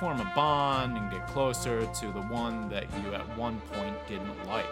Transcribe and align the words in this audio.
form 0.04 0.20
a 0.20 0.32
bond 0.34 0.98
and 0.98 1.10
get 1.10 1.26
closer 1.28 1.86
to 1.86 2.06
the 2.08 2.20
one 2.20 2.68
that 2.68 2.84
you 3.02 3.14
at 3.14 3.26
one 3.38 3.58
point 3.72 3.96
didn't 4.06 4.46
like. 4.46 4.66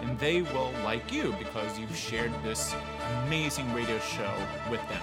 And 0.00 0.18
they 0.18 0.40
will 0.40 0.72
like 0.82 1.12
you 1.12 1.34
because 1.38 1.78
you've 1.78 1.94
shared 1.94 2.32
this 2.42 2.74
amazing 3.24 3.70
radio 3.74 3.98
show 3.98 4.32
with 4.70 4.80
them. 4.88 5.02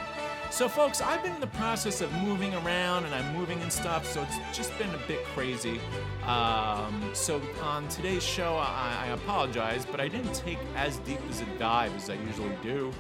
So, 0.50 0.68
folks, 0.68 1.02
I've 1.02 1.22
been 1.22 1.36
in 1.36 1.40
the 1.40 1.54
process 1.62 2.02
of 2.02 2.12
moving 2.24 2.56
around 2.56 3.06
and 3.06 3.14
I'm 3.14 3.36
moving 3.36 3.62
and 3.62 3.72
stuff, 3.72 4.12
so 4.12 4.24
it's 4.24 4.58
just 4.58 4.76
been 4.80 4.90
a 4.90 5.08
bit 5.08 5.24
crazy. 5.36 5.80
Um, 6.26 7.12
so, 7.14 7.40
on 7.62 7.88
today's 7.88 8.24
show, 8.24 8.56
I, 8.56 9.04
I 9.04 9.08
apologize, 9.10 9.86
but 9.86 10.00
I 10.00 10.08
didn't 10.08 10.34
take 10.34 10.58
as 10.76 10.98
deep 11.00 11.20
as 11.30 11.42
a 11.42 11.46
dive 11.60 11.96
as 11.96 12.10
I 12.10 12.16
usually 12.16 12.58
do 12.64 12.92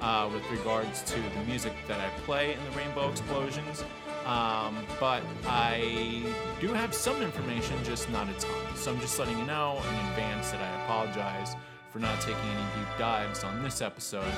uh, 0.00 0.30
with 0.32 0.50
regards 0.50 1.02
to 1.02 1.16
the 1.20 1.44
music 1.46 1.74
that 1.86 2.00
I 2.00 2.08
play 2.20 2.54
in 2.54 2.64
the 2.64 2.78
Rainbow 2.78 3.10
Explosions. 3.10 3.84
Um, 4.30 4.86
but 5.00 5.24
I 5.44 6.22
do 6.60 6.68
have 6.68 6.94
some 6.94 7.20
information, 7.20 7.76
just 7.82 8.08
not 8.10 8.28
a 8.28 8.32
ton. 8.34 8.76
So 8.76 8.92
I'm 8.92 9.00
just 9.00 9.18
letting 9.18 9.36
you 9.36 9.44
know 9.44 9.82
in 9.88 9.94
advance 10.10 10.52
that 10.52 10.60
I 10.60 10.84
apologize 10.84 11.56
for 11.92 11.98
not 11.98 12.20
taking 12.20 12.36
any 12.36 12.62
deep 12.76 12.96
dives 12.96 13.42
on 13.42 13.60
this 13.64 13.82
episode. 13.82 14.32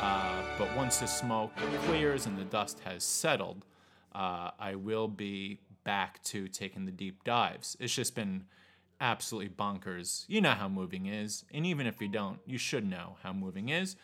Uh, 0.00 0.42
but 0.56 0.74
once 0.74 0.96
the 0.96 1.06
smoke 1.06 1.54
clears 1.84 2.24
and 2.24 2.38
the 2.38 2.44
dust 2.44 2.80
has 2.86 3.04
settled, 3.04 3.66
uh, 4.14 4.52
I 4.58 4.76
will 4.76 5.08
be 5.08 5.60
back 5.84 6.22
to 6.24 6.48
taking 6.48 6.86
the 6.86 6.92
deep 6.92 7.22
dives. 7.22 7.76
It's 7.78 7.94
just 7.94 8.14
been 8.14 8.44
absolutely 8.98 9.50
bonkers. 9.50 10.24
You 10.26 10.40
know 10.40 10.52
how 10.52 10.70
moving 10.70 11.04
is. 11.04 11.44
And 11.52 11.66
even 11.66 11.86
if 11.86 12.00
you 12.00 12.08
don't, 12.08 12.38
you 12.46 12.56
should 12.56 12.88
know 12.88 13.16
how 13.22 13.34
moving 13.34 13.68
is. 13.68 13.96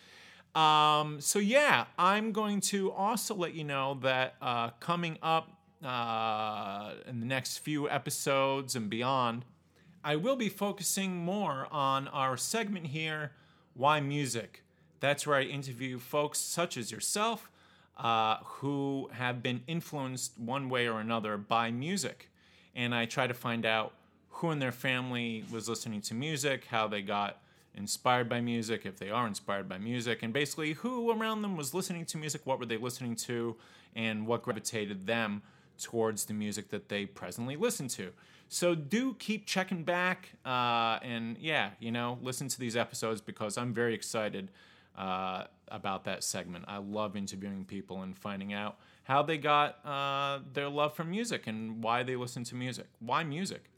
Um, 0.55 1.21
so 1.21 1.39
yeah, 1.39 1.87
I'm 1.99 2.33
going 2.33 2.61
to 2.63 2.91
also 2.93 3.35
let 3.35 3.55
you 3.55 3.65
know 3.65 3.99
that 4.03 4.35
uh, 4.43 4.71
coming 4.81 5.19
up 5.23 5.51
uh, 5.85 6.95
in 7.07 7.21
the 7.21 7.27
next 7.27 7.59
few 7.59 7.89
episodes 7.89 8.75
and 8.75 8.91
beyond, 8.91 9.45
I 10.03 10.17
will 10.17 10.37
be 10.37 10.49
focusing 10.49 11.17
more 11.17 11.69
on 11.71 12.09
our 12.09 12.37
segment 12.37 12.89
here, 12.89 13.33
Why 13.75 14.01
Music. 14.01 14.65
That's 14.99 15.27
where 15.27 15.37
I 15.37 15.43
interview 15.43 15.99
folks 15.99 16.39
such 16.39 16.77
as 16.77 16.91
yourself 16.91 17.51
uh, 17.97 18.39
who 18.45 19.11
have 19.13 19.43
been 19.43 19.63
influenced 19.67 20.39
one 20.39 20.69
way 20.69 20.89
or 20.89 21.01
another 21.01 21.37
by 21.37 21.71
music. 21.71 22.31
And 22.75 22.95
I 22.95 23.05
try 23.05 23.27
to 23.27 23.35
find 23.35 23.67
out 23.67 23.93
who 24.31 24.51
in 24.51 24.59
their 24.59 24.73
family 24.73 25.45
was 25.53 25.69
listening 25.69 26.01
to 26.03 26.15
music, 26.15 26.65
how 26.67 26.89
they 26.89 27.03
got 27.03 27.43
inspired 27.75 28.29
by 28.29 28.41
music, 28.41 28.85
if 28.85 28.99
they 28.99 29.11
are 29.11 29.27
inspired 29.27 29.69
by 29.69 29.79
music, 29.79 30.23
and 30.23 30.33
basically 30.33 30.75
who 30.75 31.11
around 31.11 31.43
them 31.43 31.57
was 31.57 31.73
listening 31.75 32.05
to 32.07 32.19
music, 32.19 32.43
what 32.45 32.59
were 32.59 32.67
they 32.67 32.77
listening 32.77 33.17
to, 33.17 33.57
and 33.95 34.27
what 34.27 34.43
gravitated 34.43 35.07
them 35.07 35.43
towards 35.79 36.27
the 36.27 36.35
music 36.35 36.69
that 36.71 36.89
they 36.89 37.07
presently 37.07 37.57
listen 37.57 37.89
to. 37.89 38.11
So 38.49 38.75
do 38.75 39.15
keep 39.15 39.47
checking 39.47 39.85
back, 39.85 40.31
uh, 40.45 40.99
and 41.03 41.37
yeah, 41.39 41.71
you 41.79 41.93
know, 41.93 42.19
listen 42.21 42.49
to 42.49 42.59
these 42.59 42.77
episodes 42.77 43.21
because 43.21 43.57
I'm 43.57 43.73
very 43.73 43.95
excited 43.95 44.51
uh, 44.99 45.45
about 45.69 46.05
that 46.05 46.25
segment. 46.25 46.65
I 46.67 46.79
love 46.79 47.17
interviewing 47.17 47.65
people 47.65 48.03
and 48.03 48.17
finding 48.17 48.53
out 48.53 48.79
how 49.05 49.23
they 49.23 49.39
got 49.39 49.85
uh, 49.87 50.41
their 50.53 50.69
love 50.69 50.95
for 50.95 51.05
music 51.05 51.47
and 51.47 51.83
why 51.83 52.03
they 52.03 52.17
listen 52.17 52.45
to 52.45 52.55
music. 52.57 52.87
Why 52.99 53.23
music? 53.25 53.70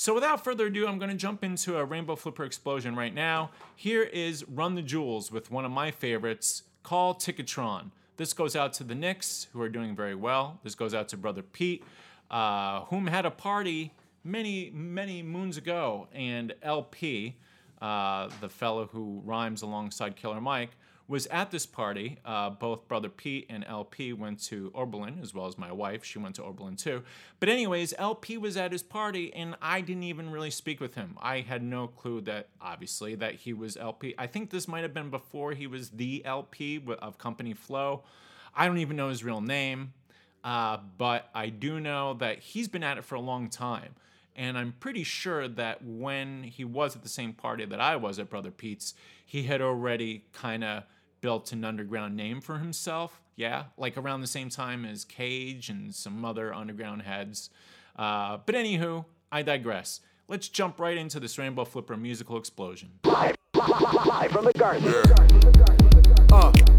So 0.00 0.14
without 0.14 0.42
further 0.42 0.68
ado, 0.68 0.88
I'm 0.88 0.98
going 0.98 1.10
to 1.10 1.14
jump 1.14 1.44
into 1.44 1.76
a 1.76 1.84
Rainbow 1.84 2.16
Flipper 2.16 2.46
explosion 2.46 2.96
right 2.96 3.12
now. 3.12 3.50
Here 3.76 4.02
is 4.02 4.48
Run 4.48 4.74
the 4.74 4.80
Jewels 4.80 5.30
with 5.30 5.50
one 5.50 5.66
of 5.66 5.70
my 5.70 5.90
favorites, 5.90 6.62
Call 6.82 7.14
Ticketron. 7.14 7.90
This 8.16 8.32
goes 8.32 8.56
out 8.56 8.72
to 8.72 8.84
the 8.84 8.94
Knicks, 8.94 9.48
who 9.52 9.60
are 9.60 9.68
doing 9.68 9.94
very 9.94 10.14
well. 10.14 10.58
This 10.64 10.74
goes 10.74 10.94
out 10.94 11.08
to 11.08 11.18
Brother 11.18 11.42
Pete, 11.42 11.84
uh, 12.30 12.84
whom 12.84 13.08
had 13.08 13.26
a 13.26 13.30
party 13.30 13.92
many, 14.24 14.70
many 14.70 15.22
moons 15.22 15.58
ago, 15.58 16.08
and 16.14 16.54
El-P, 16.62 17.36
uh, 17.82 18.30
the 18.40 18.48
fellow 18.48 18.86
who 18.86 19.20
rhymes 19.26 19.60
alongside 19.60 20.16
Killer 20.16 20.40
Mike, 20.40 20.70
was 21.10 21.26
at 21.26 21.50
this 21.50 21.66
party. 21.66 22.18
Uh, 22.24 22.48
both 22.50 22.86
brother 22.86 23.08
Pete 23.08 23.44
and 23.50 23.64
El-P 23.66 24.12
went 24.12 24.40
to 24.44 24.70
Oberlin, 24.76 25.18
as 25.20 25.34
well 25.34 25.46
as 25.46 25.58
my 25.58 25.72
wife. 25.72 26.04
She 26.04 26.20
went 26.20 26.36
to 26.36 26.44
Oberlin 26.44 26.76
too. 26.76 27.02
But, 27.40 27.48
anyways, 27.48 27.92
El-P 27.98 28.38
was 28.38 28.56
at 28.56 28.70
his 28.70 28.84
party, 28.84 29.34
and 29.34 29.56
I 29.60 29.80
didn't 29.80 30.04
even 30.04 30.30
really 30.30 30.50
speak 30.50 30.80
with 30.80 30.94
him. 30.94 31.18
I 31.20 31.40
had 31.40 31.64
no 31.64 31.88
clue 31.88 32.20
that, 32.22 32.48
obviously, 32.60 33.16
that 33.16 33.34
he 33.34 33.52
was 33.52 33.76
El-P. 33.76 34.14
I 34.16 34.28
think 34.28 34.50
this 34.50 34.68
might 34.68 34.82
have 34.82 34.94
been 34.94 35.10
before 35.10 35.52
he 35.52 35.66
was 35.66 35.90
the 35.90 36.24
El-P 36.24 36.84
of 37.02 37.18
Company 37.18 37.54
Flow. 37.54 38.04
I 38.54 38.66
don't 38.66 38.78
even 38.78 38.96
know 38.96 39.08
his 39.08 39.24
real 39.24 39.40
name, 39.40 39.92
uh, 40.44 40.78
but 40.96 41.28
I 41.34 41.48
do 41.48 41.80
know 41.80 42.14
that 42.14 42.38
he's 42.38 42.68
been 42.68 42.84
at 42.84 42.98
it 42.98 43.04
for 43.04 43.16
a 43.16 43.20
long 43.20 43.48
time. 43.48 43.96
And 44.36 44.56
I'm 44.56 44.74
pretty 44.78 45.02
sure 45.02 45.48
that 45.48 45.84
when 45.84 46.44
he 46.44 46.64
was 46.64 46.94
at 46.94 47.02
the 47.02 47.08
same 47.08 47.32
party 47.32 47.64
that 47.64 47.80
I 47.80 47.96
was 47.96 48.20
at 48.20 48.30
Brother 48.30 48.52
Pete's, 48.52 48.94
he 49.26 49.42
had 49.42 49.60
already 49.60 50.24
kind 50.32 50.62
of 50.62 50.84
built 51.20 51.52
an 51.52 51.64
underground 51.64 52.16
name 52.16 52.40
for 52.40 52.58
himself. 52.58 53.20
Yeah, 53.36 53.64
like 53.76 53.96
around 53.96 54.20
the 54.20 54.26
same 54.26 54.50
time 54.50 54.84
as 54.84 55.04
Cage 55.04 55.68
and 55.68 55.94
some 55.94 56.24
other 56.24 56.52
underground 56.52 57.02
heads. 57.02 57.50
Uh, 57.96 58.38
but 58.44 58.54
anywho, 58.54 59.04
I 59.32 59.42
digress. 59.42 60.00
Let's 60.28 60.48
jump 60.48 60.78
right 60.78 60.96
into 60.96 61.18
this 61.20 61.38
Rainbow 61.38 61.64
Flipper 61.64 61.96
musical 61.96 62.36
explosion. 62.36 62.90
Live, 63.04 63.36
live 63.54 64.30
from 64.30 64.44
the 64.44 64.52
garden. 64.52 64.94
Uh. 66.32 66.69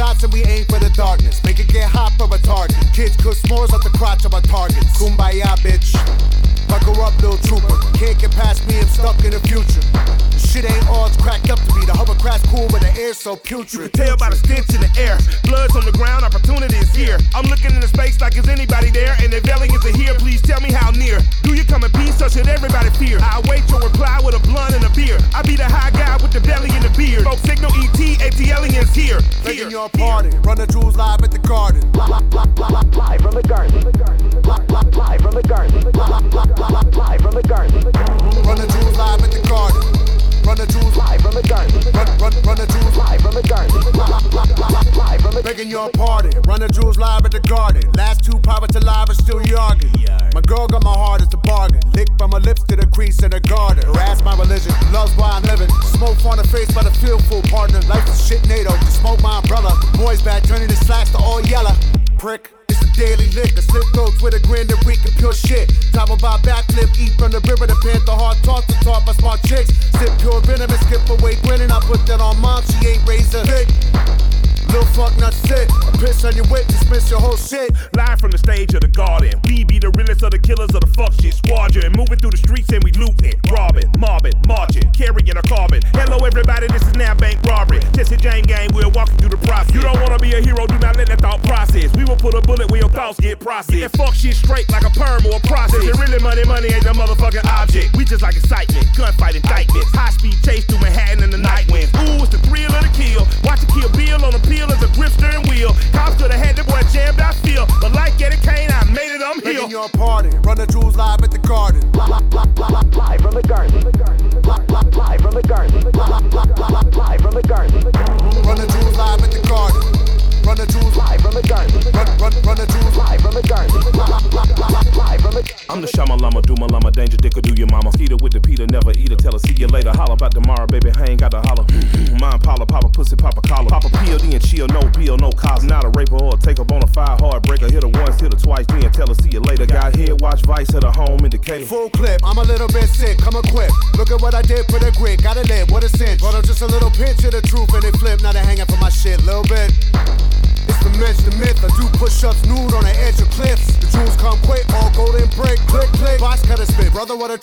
Shots 0.00 0.24
and 0.24 0.32
we 0.32 0.42
aim 0.44 0.64
for 0.64 0.78
the 0.78 0.88
darkness. 0.96 1.44
Make 1.44 1.60
it 1.60 1.68
get 1.68 1.84
hot 1.84 2.12
for 2.16 2.24
a 2.34 2.38
target. 2.38 2.74
Kids 2.94 3.16
cook 3.16 3.34
s'mores 3.34 3.70
off 3.74 3.84
the 3.84 3.90
crotch 3.90 4.24
of 4.24 4.32
our 4.32 4.40
targets. 4.40 4.96
Kumbaya, 4.96 5.52
bitch. 5.60 5.92
Buckle 6.70 7.02
up, 7.02 7.18
little 7.20 7.36
trooper. 7.42 7.74
Can't 7.98 8.16
get 8.16 8.30
past 8.30 8.62
me, 8.68 8.78
I'm 8.78 8.86
stuck 8.86 9.18
in 9.26 9.34
the 9.34 9.42
future. 9.42 9.82
The 10.30 10.38
shit 10.38 10.64
ain't 10.64 10.86
all 10.86 11.06
it's 11.06 11.18
cracked 11.18 11.50
up 11.50 11.58
to 11.58 11.70
be. 11.74 11.82
The 11.84 11.92
hovercraft's 11.92 12.46
cool, 12.46 12.70
but 12.70 12.80
the 12.80 12.94
air's 12.94 13.18
so 13.18 13.34
putrid. 13.34 13.92
Tell 13.92 14.16
by 14.16 14.30
the 14.30 14.36
stench 14.36 14.70
in 14.70 14.80
the 14.80 14.90
air. 14.94 15.18
Blood's 15.42 15.74
on 15.74 15.84
the 15.84 15.90
ground, 15.90 16.22
opportunity 16.24 16.78
is 16.78 16.94
here. 16.94 17.18
I'm 17.34 17.50
looking 17.50 17.74
into 17.74 17.88
space 17.88 18.20
like 18.20 18.38
is 18.38 18.46
anybody 18.46 18.90
there? 18.94 19.16
And 19.18 19.34
if 19.34 19.42
aliens 19.50 19.84
are 19.84 19.96
here, 19.98 20.14
please 20.14 20.40
tell 20.42 20.60
me 20.60 20.70
how 20.70 20.94
near. 20.94 21.18
Do 21.42 21.58
you 21.58 21.64
come 21.64 21.82
in 21.82 21.90
peace 21.90 22.22
or 22.22 22.30
should 22.30 22.46
everybody 22.46 22.90
fear? 22.94 23.18
I 23.18 23.42
await 23.42 23.66
your 23.68 23.82
reply 23.82 24.22
with 24.22 24.38
a 24.38 24.42
blunt 24.46 24.72
and 24.78 24.86
a 24.86 24.90
beer. 24.94 25.18
I 25.34 25.42
be 25.42 25.56
the 25.56 25.66
high 25.66 25.90
guy 25.90 26.22
with 26.22 26.30
the 26.30 26.40
belly 26.40 26.70
and 26.70 26.86
the 26.86 26.94
beard. 26.94 27.26
Folks 27.26 27.42
signal 27.42 27.74
ET, 27.82 27.98
AT 28.22 28.38
aliens 28.38 28.94
here. 28.94 29.18
Here, 29.18 29.42
Begging 29.42 29.70
your 29.70 29.88
pardon. 29.90 30.40
Run 30.42 30.58
the 30.58 30.68
jewels 30.68 30.94
live 30.94 31.18
at 31.22 31.32
the 31.32 31.42
garden. 31.42 31.82
Live 31.98 33.20
from 33.20 33.34
the 33.34 33.42
garden. 33.42 33.89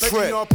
Brother, 0.09 0.45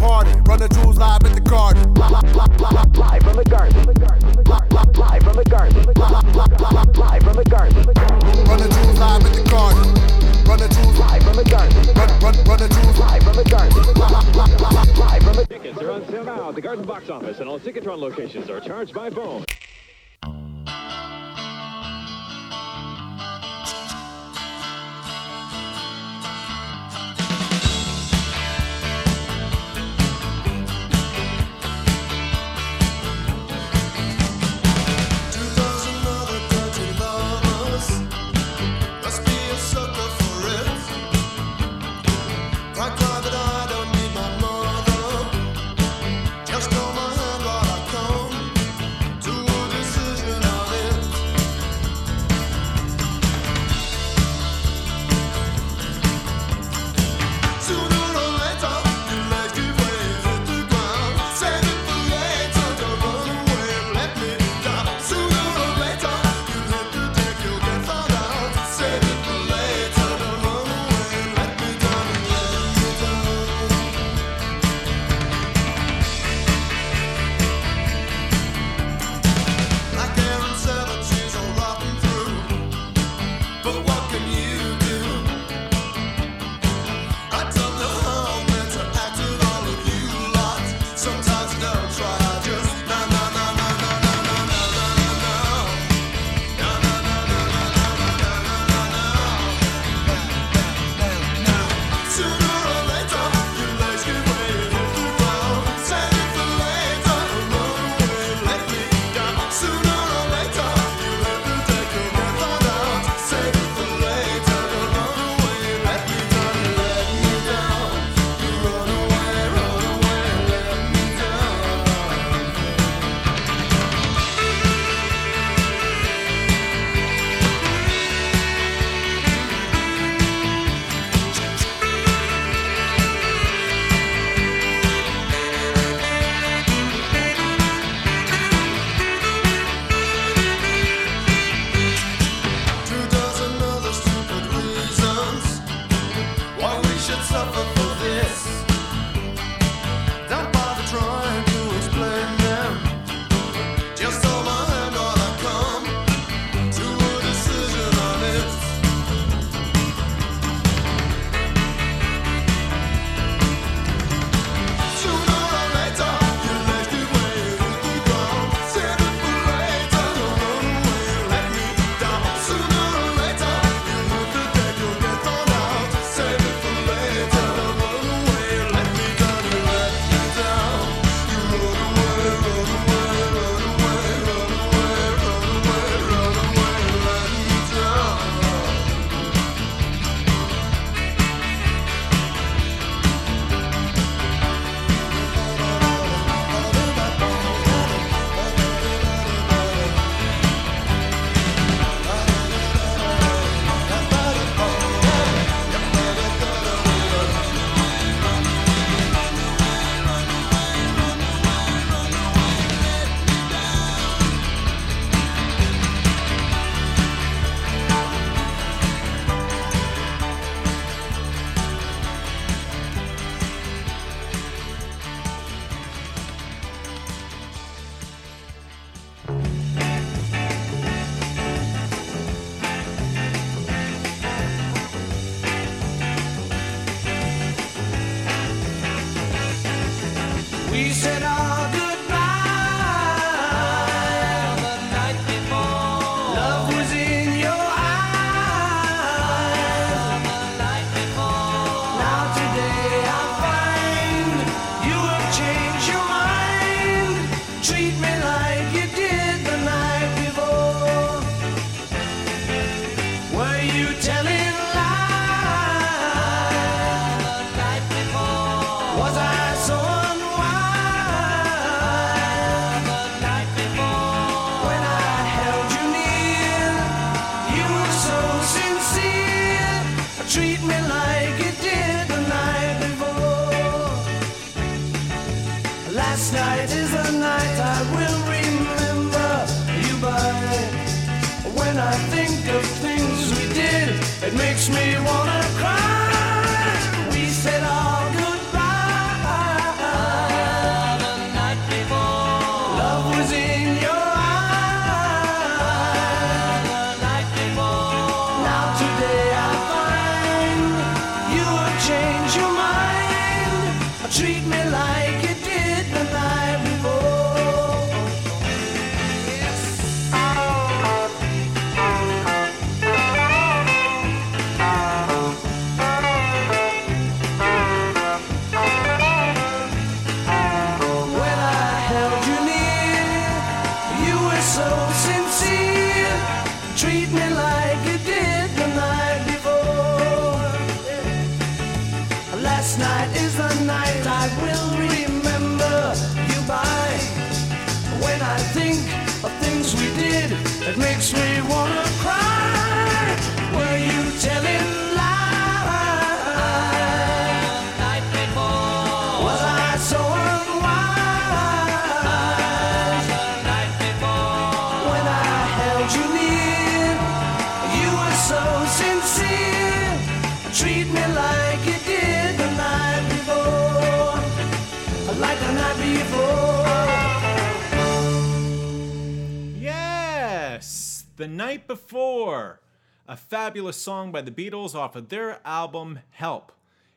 fabulous 383.43 383.77
song 383.77 384.13
by 384.13 384.23
the 384.23 384.31
Beatles 384.31 384.77
off 384.77 384.95
of 384.95 385.09
their 385.09 385.41
album 385.45 385.99
Help. 386.11 386.53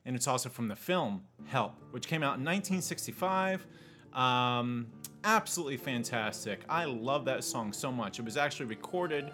And 0.05 0.15
it's 0.15 0.27
also 0.27 0.47
from 0.47 0.67
the 0.67 0.75
film 0.75 1.23
Help, 1.47 1.73
which 1.89 2.07
came 2.07 2.21
out 2.21 2.37
in 2.37 2.45
1965. 2.45 3.65
Um, 4.13 4.85
absolutely 5.23 5.77
fantastic. 5.77 6.59
I 6.69 6.85
love 6.85 7.25
that 7.25 7.43
song 7.43 7.73
so 7.73 7.91
much. 7.91 8.19
It 8.19 8.25
was 8.25 8.37
actually 8.37 8.67
recorded 8.67 9.31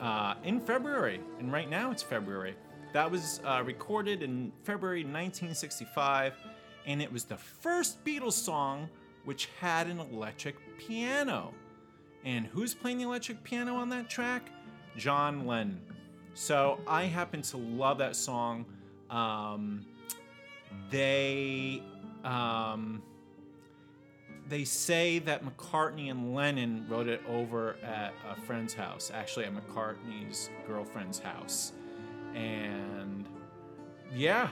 uh, 0.00 0.36
in 0.42 0.58
February, 0.58 1.20
and 1.38 1.52
right 1.52 1.68
now 1.68 1.90
it's 1.90 2.02
February. 2.02 2.54
That 2.94 3.10
was 3.10 3.42
uh, 3.44 3.62
recorded 3.62 4.22
in 4.22 4.50
February 4.62 5.00
1965, 5.00 6.32
and 6.86 7.02
it 7.02 7.12
was 7.12 7.24
the 7.24 7.36
first 7.36 8.02
Beatles 8.06 8.32
song 8.32 8.88
which 9.26 9.50
had 9.60 9.86
an 9.86 10.00
electric 10.00 10.56
piano. 10.78 11.52
And 12.24 12.46
who's 12.46 12.72
playing 12.72 12.96
the 12.96 13.04
electric 13.04 13.44
piano 13.44 13.74
on 13.74 13.90
that 13.90 14.08
track? 14.08 14.50
John 14.96 15.46
Lennon. 15.46 15.82
So 16.38 16.78
I 16.86 17.06
happen 17.06 17.42
to 17.42 17.56
love 17.56 17.98
that 17.98 18.14
song. 18.14 18.64
Um, 19.10 19.84
they 20.88 21.82
um, 22.22 23.02
they 24.48 24.62
say 24.62 25.18
that 25.18 25.44
McCartney 25.44 26.12
and 26.12 26.36
Lennon 26.36 26.86
wrote 26.88 27.08
it 27.08 27.22
over 27.28 27.74
at 27.82 28.14
a 28.30 28.40
friend's 28.42 28.72
house, 28.72 29.10
actually 29.12 29.46
at 29.46 29.52
McCartney's 29.52 30.48
girlfriend's 30.64 31.18
house, 31.18 31.72
and 32.36 33.28
yeah, 34.14 34.50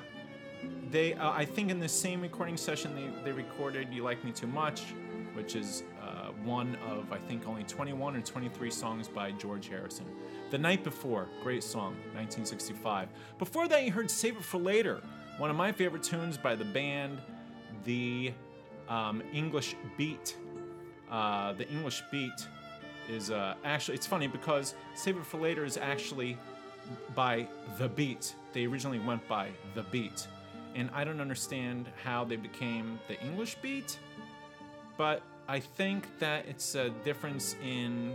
they 0.91 1.15
uh, 1.15 1.31
I 1.31 1.45
think 1.45 1.71
in 1.71 1.79
the 1.79 1.89
same 1.89 2.21
recording 2.21 2.57
session 2.57 2.97
they, 2.97 3.31
they 3.31 3.33
recorded 3.33 3.93
"You 3.93 4.03
Like 4.03 4.25
Me 4.25 4.33
Too 4.33 4.49
Much," 4.49 4.87
which 5.35 5.55
is 5.55 5.85
uh, 6.03 6.33
one 6.43 6.77
of 6.91 7.13
I 7.13 7.19
think 7.19 7.47
only 7.47 7.63
21 7.63 8.17
or 8.17 8.21
23 8.23 8.71
songs 8.73 9.07
by 9.07 9.31
George 9.31 9.69
Harrison. 9.69 10.07
The 10.51 10.59
Night 10.59 10.85
Before, 10.85 11.27
great 11.43 11.65
song, 11.65 11.95
1965. 12.15 13.09
Before 13.39 13.67
that, 13.67 13.83
you 13.85 13.91
heard 13.91 14.09
"Save 14.11 14.37
It 14.37 14.45
for 14.45 14.59
Later," 14.59 15.03
one 15.39 15.51
of 15.51 15.57
my 15.57 15.73
favorite 15.73 16.05
tunes 16.05 16.39
by 16.39 16.55
the 16.55 16.65
band, 16.65 17.19
the 17.85 18.33
um, 18.89 19.23
English 19.33 19.75
Beat. 19.97 20.37
Uh, 21.11 21.53
the 21.55 21.69
English 21.69 22.03
Beat 22.13 22.47
is 23.09 23.31
uh, 23.33 23.55
actually 23.65 23.97
it's 23.97 24.07
funny 24.07 24.29
because 24.29 24.75
"Save 24.95 25.17
It 25.17 25.27
for 25.27 25.39
Later" 25.41 25.65
is 25.65 25.77
actually 25.77 26.39
by 27.17 27.49
The 27.77 27.89
Beat. 27.89 28.35
They 28.53 28.67
originally 28.67 29.01
went 29.01 29.27
by 29.27 29.49
The 29.75 29.83
Beat. 29.83 30.29
And 30.77 30.91
I 30.95 31.03
don't 31.03 31.21
understand 31.21 31.89
how 32.05 32.25
they 32.25 32.37
became 32.37 33.01
the 33.09 33.21
English 33.21 33.57
Beat, 33.63 33.99
but 34.97 35.23
I 35.49 35.59
think 35.59 36.07
that 36.21 36.47
it's 36.47 36.77
a 36.77 36.91
difference 37.03 37.57
in 37.65 38.15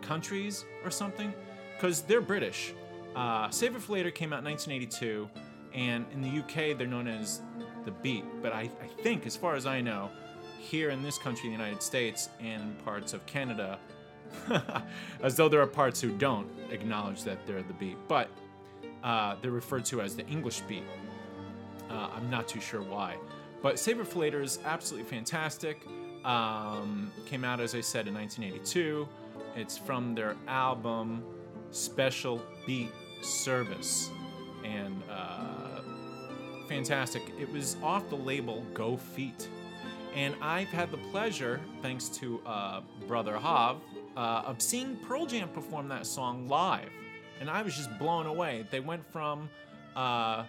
countries 0.00 0.64
or 0.84 0.90
something, 0.90 1.34
because 1.78 2.02
they're 2.02 2.20
British. 2.20 2.74
Uh, 3.14 3.48
Save 3.50 3.76
It 3.76 3.82
for 3.82 3.92
Later 3.92 4.10
came 4.10 4.32
out 4.32 4.40
in 4.40 4.46
1982, 4.46 5.28
and 5.72 6.04
in 6.12 6.20
the 6.20 6.40
UK 6.40 6.76
they're 6.76 6.88
known 6.88 7.06
as 7.06 7.40
The 7.84 7.92
Beat. 7.92 8.24
But 8.42 8.52
I, 8.52 8.68
I 8.82 9.02
think, 9.02 9.26
as 9.26 9.36
far 9.36 9.54
as 9.54 9.64
I 9.64 9.80
know, 9.80 10.10
here 10.58 10.90
in 10.90 11.02
this 11.02 11.18
country, 11.18 11.48
the 11.48 11.52
United 11.52 11.82
States, 11.82 12.30
and 12.40 12.76
parts 12.84 13.12
of 13.12 13.24
Canada, 13.26 13.78
as 15.22 15.36
though 15.36 15.48
there 15.48 15.60
are 15.62 15.66
parts 15.66 16.00
who 16.00 16.10
don't 16.18 16.48
acknowledge 16.70 17.22
that 17.22 17.46
they're 17.46 17.62
the 17.62 17.74
beat, 17.74 17.96
but 18.08 18.28
uh, 19.04 19.36
they're 19.40 19.52
referred 19.52 19.84
to 19.86 20.02
as 20.02 20.16
the 20.16 20.26
English 20.26 20.60
beat. 20.62 20.84
Uh, 21.88 22.08
I'm 22.14 22.28
not 22.28 22.48
too 22.48 22.60
sure 22.60 22.82
why, 22.82 23.16
but 23.62 23.78
Save 23.78 24.00
It 24.00 24.08
for 24.08 24.18
Later 24.18 24.42
is 24.42 24.58
absolutely 24.64 25.08
fantastic. 25.08 25.86
Um, 26.24 27.12
came 27.26 27.44
out, 27.44 27.60
as 27.60 27.76
I 27.76 27.80
said, 27.80 28.08
in 28.08 28.14
1982. 28.14 29.08
It's 29.54 29.78
from 29.78 30.14
their 30.14 30.36
album 30.46 31.22
Special 31.70 32.42
Beat 32.66 32.90
Service, 33.22 34.10
and 34.64 35.02
uh, 35.10 35.82
fantastic. 36.68 37.22
It 37.38 37.52
was 37.52 37.76
off 37.82 38.08
the 38.08 38.16
label 38.16 38.64
Go 38.74 38.96
Feet. 38.96 39.48
And 40.14 40.34
I've 40.40 40.68
had 40.68 40.90
the 40.90 40.96
pleasure, 40.96 41.60
thanks 41.82 42.08
to 42.08 42.40
uh, 42.46 42.80
Brother 43.06 43.36
Hav, 43.36 43.76
uh, 44.16 44.42
of 44.46 44.60
seeing 44.60 44.96
Pearl 44.96 45.26
Jam 45.26 45.48
perform 45.48 45.88
that 45.88 46.06
song 46.06 46.48
live. 46.48 46.88
And 47.40 47.48
I 47.48 47.62
was 47.62 47.76
just 47.76 47.96
blown 47.98 48.26
away. 48.26 48.66
They 48.70 48.80
went 48.80 49.04
from 49.12 49.48
uh, 49.94 50.44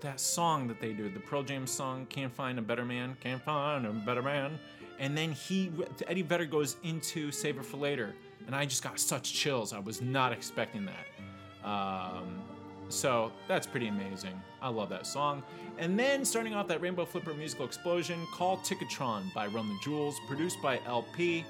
that 0.00 0.20
song 0.20 0.66
that 0.68 0.80
they 0.80 0.92
do, 0.92 1.08
the 1.08 1.20
Pearl 1.20 1.42
Jam 1.42 1.66
song, 1.66 2.04
Can't 2.06 2.34
Find 2.34 2.58
a 2.58 2.62
Better 2.62 2.84
Man, 2.84 3.16
Can't 3.20 3.42
Find 3.42 3.86
a 3.86 3.90
Better 3.90 4.22
Man. 4.22 4.58
And 4.98 5.16
then 5.16 5.32
he, 5.32 5.72
Eddie 6.06 6.22
Vedder 6.22 6.44
goes 6.44 6.76
into 6.82 7.30
Save 7.30 7.58
It 7.58 7.64
for 7.64 7.78
Later. 7.78 8.14
And 8.46 8.54
I 8.54 8.64
just 8.66 8.82
got 8.82 8.98
such 8.98 9.32
chills. 9.32 9.72
I 9.72 9.78
was 9.78 10.00
not 10.00 10.32
expecting 10.32 10.86
that. 10.86 11.68
Um, 11.68 12.42
So 12.88 13.30
that's 13.46 13.68
pretty 13.68 13.86
amazing. 13.86 14.40
I 14.60 14.68
love 14.68 14.88
that 14.88 15.06
song. 15.06 15.44
And 15.78 15.96
then 15.96 16.24
starting 16.24 16.54
off 16.54 16.66
that 16.66 16.80
Rainbow 16.80 17.04
Flipper 17.04 17.32
musical 17.34 17.64
explosion, 17.64 18.26
Call 18.34 18.58
Ticketron 18.58 19.32
by 19.32 19.46
Run 19.46 19.68
the 19.68 19.78
Jewels, 19.80 20.16
produced 20.26 20.60
by 20.60 20.80
El-P, 20.86 21.44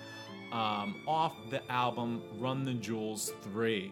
um, 0.53 0.97
off 1.07 1.35
the 1.49 1.63
album 1.73 2.23
Run 2.39 2.65
the 2.67 2.75
Jewels 2.75 3.33
3. 3.43 3.91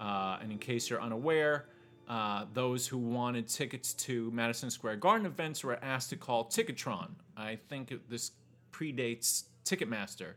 Uh, 0.00 0.38
and 0.40 0.50
in 0.50 0.58
case 0.58 0.88
you're 0.88 1.02
unaware, 1.02 1.66
uh, 2.08 2.46
those 2.54 2.86
who 2.86 2.96
wanted 2.96 3.46
tickets 3.46 3.92
to 3.92 4.30
Madison 4.30 4.70
Square 4.70 4.96
Garden 4.96 5.26
events 5.26 5.62
were 5.62 5.78
asked 5.82 6.08
to 6.10 6.16
call 6.16 6.46
Ticketron. 6.46 7.10
I 7.36 7.58
think 7.68 7.92
this 8.08 8.30
predates 8.72 9.44
Ticketmaster. 9.66 10.34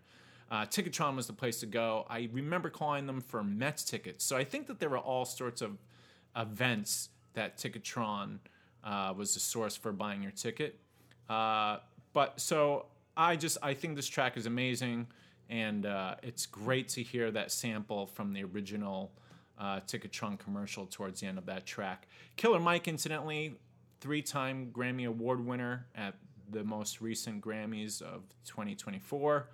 Uh, 0.52 0.66
Ticketron 0.66 1.16
was 1.16 1.28
the 1.28 1.34
place 1.34 1.60
to 1.60 1.66
go. 1.66 2.06
I 2.10 2.30
remember 2.32 2.70
calling 2.70 3.06
them 3.06 3.22
for 3.22 3.44
Mets 3.44 3.84
tickets. 3.84 4.26
So 4.26 4.36
I 4.36 4.44
think 4.44 4.68
that 4.68 4.80
there 4.80 4.90
were 4.90 4.98
all 4.98 5.26
sorts 5.26 5.62
of 5.62 5.78
events 6.36 7.10
that 7.34 7.58
Ticketron 7.58 8.40
uh, 8.84 9.14
was 9.16 9.34
the 9.34 9.40
source 9.40 9.76
for 9.76 9.92
buying 9.92 10.24
your 10.24 10.32
ticket. 10.32 10.80
Uh, 11.30 11.78
but 12.14 12.40
so 12.40 12.88
I 13.16 13.36
just 13.36 13.58
I 13.62 13.74
think 13.74 13.96
this 13.96 14.08
track 14.08 14.38
is 14.38 14.46
amazing, 14.46 15.08
and 15.50 15.86
uh, 15.86 16.16
it's 16.24 16.46
great 16.46 16.88
to 16.90 17.04
hear 17.04 17.30
that 17.32 17.52
sample 17.52 18.08
from 18.08 18.34
the 18.34 18.44
original 18.44 19.12
uh, 19.60 19.82
Ticketron 19.82 20.40
commercial 20.40 20.86
towards 20.86 21.22
the 21.22 21.28
end 21.28 21.38
of 21.38 21.46
that 21.46 21.66
track. 21.66 22.08
Killer 22.38 22.60
Mike, 22.60 22.88
incidentally, 22.88 23.56
three-time 24.00 24.72
Grammy 24.74 25.06
Award 25.06 25.46
winner 25.46 25.86
at 25.96 26.16
the 26.50 26.64
most 26.64 27.02
recent 27.02 27.42
Grammys 27.42 28.02
of 28.02 28.24
2024, 28.46 29.50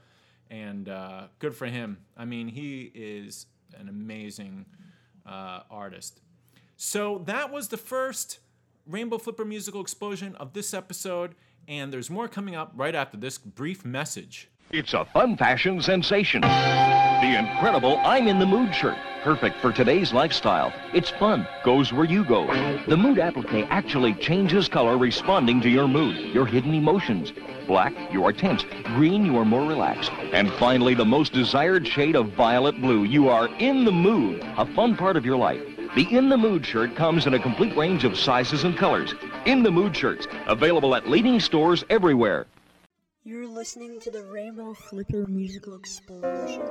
and 0.49 0.89
uh, 0.89 1.27
good 1.39 1.55
for 1.55 1.65
him. 1.65 1.97
I 2.15 2.25
mean, 2.25 2.47
he 2.47 2.91
is 2.93 3.47
an 3.77 3.89
amazing 3.89 4.65
uh, 5.25 5.61
artist. 5.69 6.21
So 6.77 7.23
that 7.25 7.51
was 7.51 7.69
the 7.69 7.77
first 7.77 8.39
Rainbow 8.85 9.17
Flipper 9.17 9.45
musical 9.45 9.81
explosion 9.81 10.35
of 10.35 10.53
this 10.53 10.73
episode, 10.73 11.35
and 11.67 11.91
there's 11.91 12.09
more 12.09 12.27
coming 12.27 12.55
up 12.55 12.71
right 12.75 12.95
after 12.95 13.17
this 13.17 13.37
brief 13.37 13.83
message. 13.83 14.49
It's 14.71 14.95
a 14.95 15.05
fun 15.05 15.37
fashion 15.37 15.79
sensation. 15.79 16.41
The 16.41 17.37
incredible 17.37 17.99
I'm 17.99 18.27
in 18.27 18.39
the 18.39 18.47
Mood 18.47 18.73
shirt. 18.73 18.97
Perfect 19.23 19.57
for 19.61 19.71
today's 19.71 20.11
lifestyle. 20.11 20.73
It's 20.91 21.11
fun, 21.11 21.47
goes 21.63 21.93
where 21.93 22.05
you 22.05 22.25
go. 22.25 22.47
The 22.87 22.97
Mood 22.97 23.19
applique 23.19 23.67
actually 23.69 24.15
changes 24.15 24.67
color 24.67 24.97
responding 24.97 25.61
to 25.61 25.69
your 25.69 25.87
mood, 25.87 26.17
your 26.33 26.47
hidden 26.47 26.73
emotions. 26.73 27.31
Black, 27.67 27.93
you 28.11 28.25
are 28.25 28.33
tense. 28.33 28.65
Green, 28.95 29.23
you 29.23 29.37
are 29.37 29.45
more 29.45 29.67
relaxed. 29.67 30.11
And 30.33 30.51
finally, 30.53 30.95
the 30.95 31.05
most 31.05 31.31
desired 31.31 31.87
shade 31.87 32.15
of 32.15 32.33
violet 32.33 32.81
blue. 32.81 33.03
You 33.03 33.29
are 33.29 33.47
in 33.59 33.85
the 33.85 33.91
mood, 33.91 34.43
a 34.57 34.65
fun 34.73 34.97
part 34.97 35.15
of 35.15 35.25
your 35.25 35.37
life. 35.37 35.61
The 35.95 36.07
In 36.11 36.27
the 36.27 36.37
Mood 36.37 36.65
shirt 36.65 36.95
comes 36.95 37.27
in 37.27 37.35
a 37.35 37.39
complete 37.39 37.77
range 37.77 38.03
of 38.03 38.17
sizes 38.17 38.63
and 38.63 38.75
colors. 38.75 39.13
In 39.45 39.61
the 39.61 39.71
Mood 39.71 39.95
shirts, 39.95 40.27
available 40.47 40.95
at 40.95 41.07
leading 41.07 41.39
stores 41.39 41.85
everywhere. 41.89 42.47
You're 43.27 43.47
listening 43.47 43.99
to 44.01 44.11
the 44.11 44.21
Rainbow 44.21 44.75
Flipper 44.75 45.25
Musical 45.25 45.73
Explosion. 45.73 46.61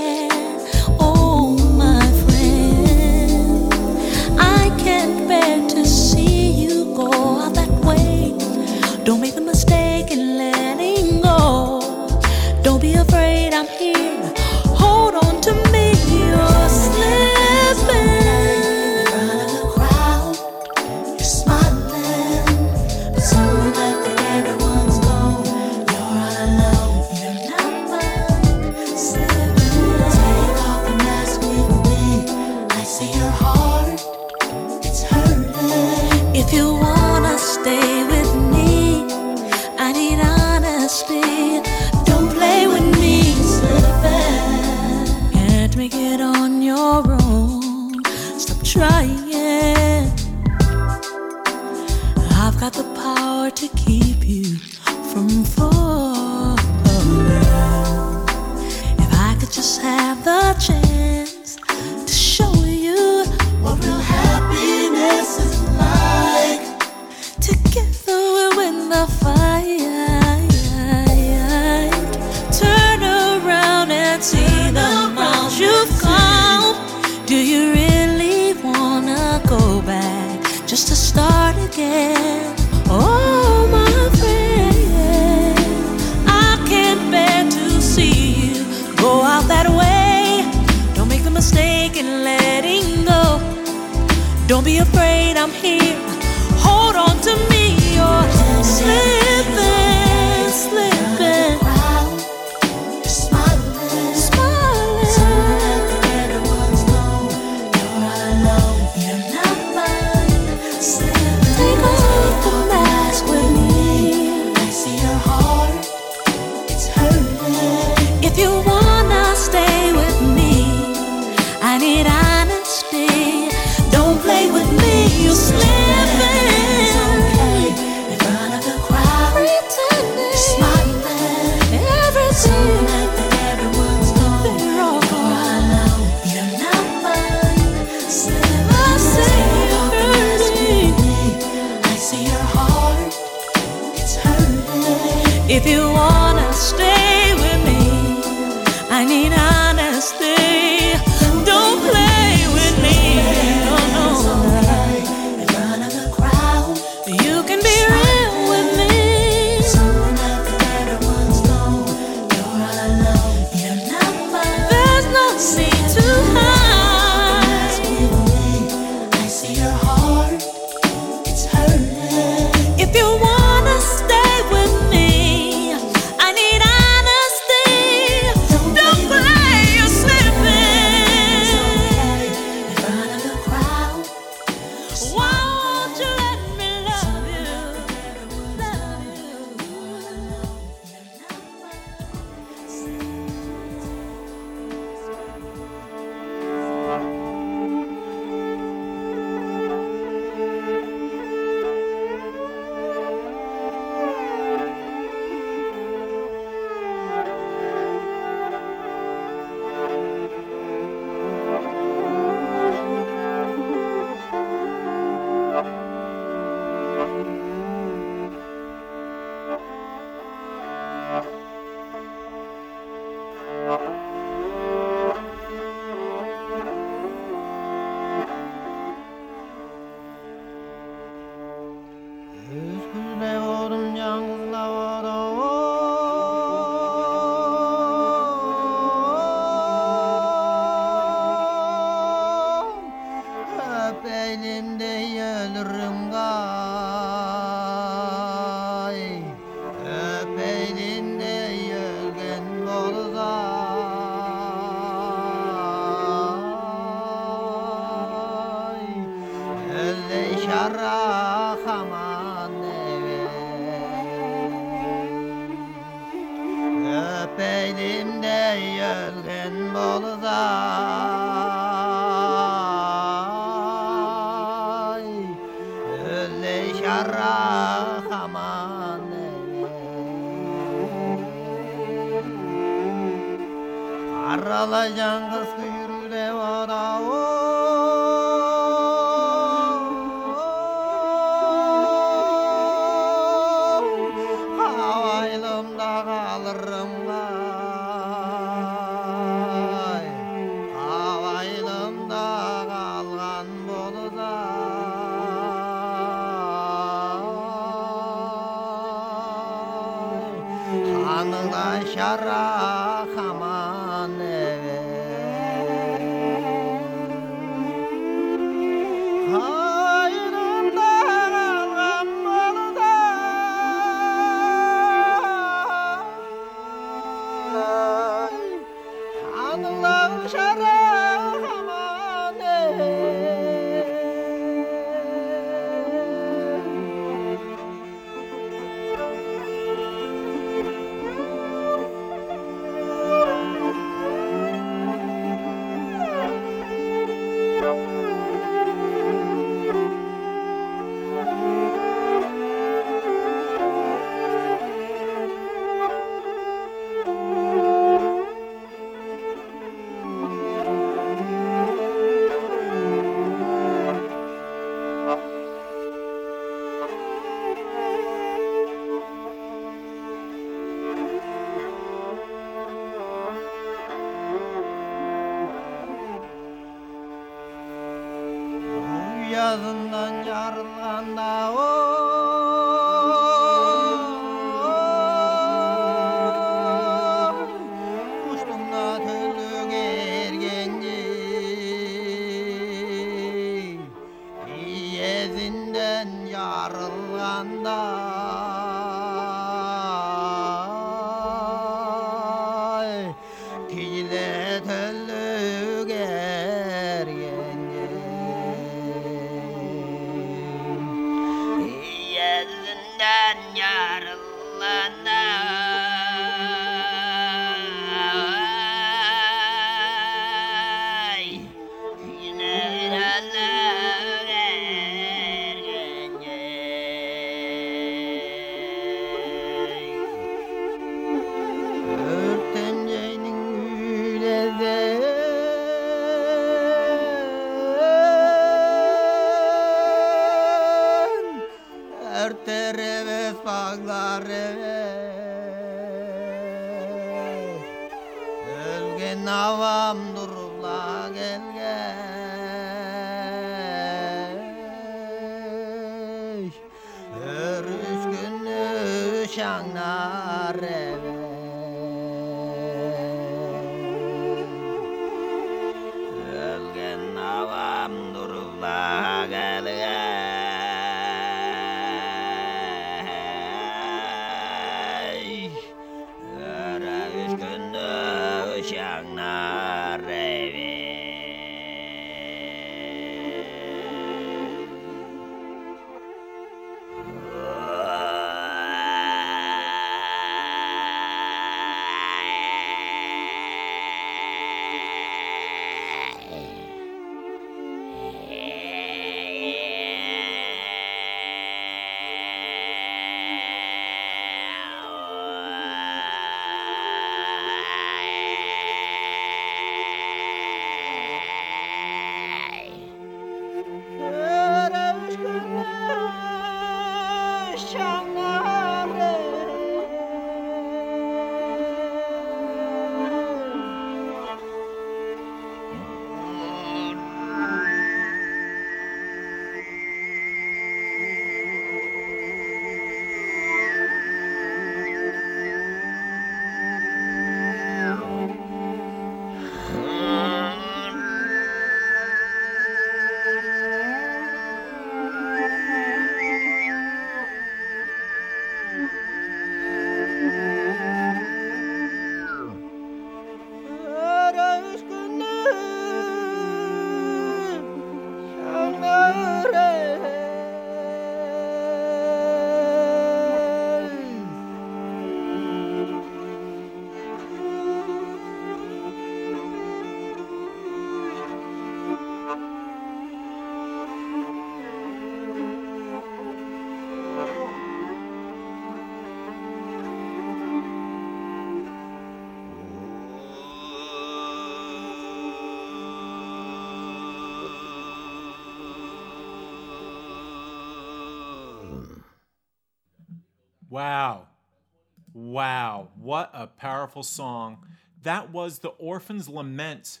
Powerful 596.92 597.02
song. 597.04 597.64
That 598.02 598.32
was 598.32 598.58
The 598.58 598.68
Orphan's 598.68 599.26
Lament 599.26 600.00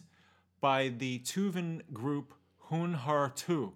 by 0.60 0.88
the 0.88 1.20
Tuvan 1.20 1.80
group 1.90 2.34
Huun-Huur-Tu. 2.68 3.72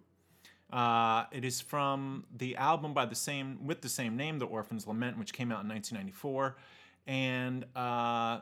Uh, 0.71 1.25
it 1.33 1.43
is 1.43 1.63
from 1.63 2.27
the 2.37 2.57
album 2.57 2.93
by 2.93 3.07
the 3.07 3.15
same 3.15 3.67
with 3.67 3.81
the 3.81 3.89
same 3.89 4.19
name, 4.19 4.39
The 4.39 4.45
Orphan's 4.45 4.87
Lament, 4.87 5.19
which 5.19 5.33
came 5.33 5.51
out 5.51 5.63
in 5.63 5.69
1994. 5.71 6.59
And 7.07 7.65
uh, 7.75 8.41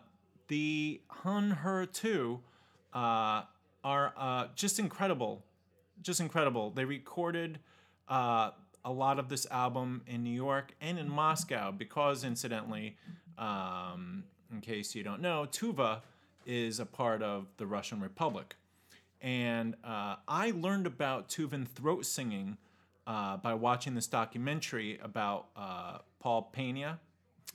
the 0.48 1.00
Huun-Huur-Tu 1.22 2.40
uh, 2.92 3.42
are 3.84 4.12
uh, 4.16 4.48
just 4.56 4.80
incredible. 4.80 5.44
Just 6.02 6.18
incredible. 6.18 6.72
They 6.72 6.84
recorded 6.84 7.60
uh, 8.08 8.50
a 8.84 8.90
lot 8.90 9.20
of 9.20 9.28
this 9.28 9.46
album 9.52 10.02
in 10.08 10.24
New 10.24 10.34
York 10.34 10.72
and 10.80 10.98
in 10.98 11.08
Moscow 11.08 11.70
because, 11.70 12.24
incidentally, 12.24 12.96
um, 13.38 14.13
case 14.64 14.94
you 14.94 15.02
don't 15.02 15.20
know, 15.20 15.46
Tuva 15.50 16.00
is 16.46 16.80
a 16.80 16.86
part 16.86 17.22
of 17.22 17.46
the 17.58 17.66
Russian 17.66 18.00
Republic. 18.00 18.56
And 19.20 19.74
uh, 19.84 20.16
I 20.26 20.52
learned 20.54 20.86
about 20.86 21.28
Tuvan 21.28 21.66
throat 21.66 22.06
singing 22.06 22.56
uh, 23.06 23.36
by 23.36 23.54
watching 23.54 23.94
this 23.94 24.06
documentary 24.06 24.98
about 25.02 25.46
uh, 25.56 25.98
Paul 26.20 26.50
Pena, 26.52 26.98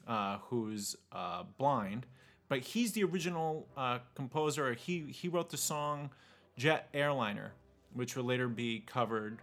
uh, 0.08 0.38
who's 0.50 0.96
uh, 1.12 1.44
blind, 1.58 2.06
but 2.48 2.60
he's 2.60 2.94
the 2.94 3.04
original 3.04 3.68
uh, 3.78 4.00
composer. 4.16 4.74
He 4.74 5.06
he 5.12 5.28
wrote 5.28 5.50
the 5.50 5.58
song 5.58 6.10
"Jet 6.58 6.90
Airliner," 6.94 7.52
which 7.94 8.16
would 8.16 8.26
later 8.26 8.48
be 8.48 8.84
covered 8.86 9.40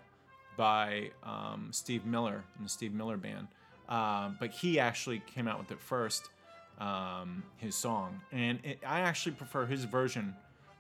by 0.57 1.11
um, 1.23 1.69
Steve 1.73 2.05
Miller 2.05 2.43
in 2.57 2.65
the 2.65 2.71
Steve 2.71 2.93
Miller 2.93 3.17
Band. 3.17 3.49
But 3.89 4.51
he 4.51 4.81
actually 4.81 5.23
came 5.35 5.47
out 5.47 5.59
with 5.59 5.71
it 5.71 5.81
first, 5.81 6.31
um, 6.79 7.43
his 7.57 7.75
song, 7.75 8.21
and 8.33 8.59
it, 8.63 8.81
I 8.87 9.01
actually 9.01 9.33
prefer 9.33 9.67
his 9.67 9.85
version. 9.85 10.35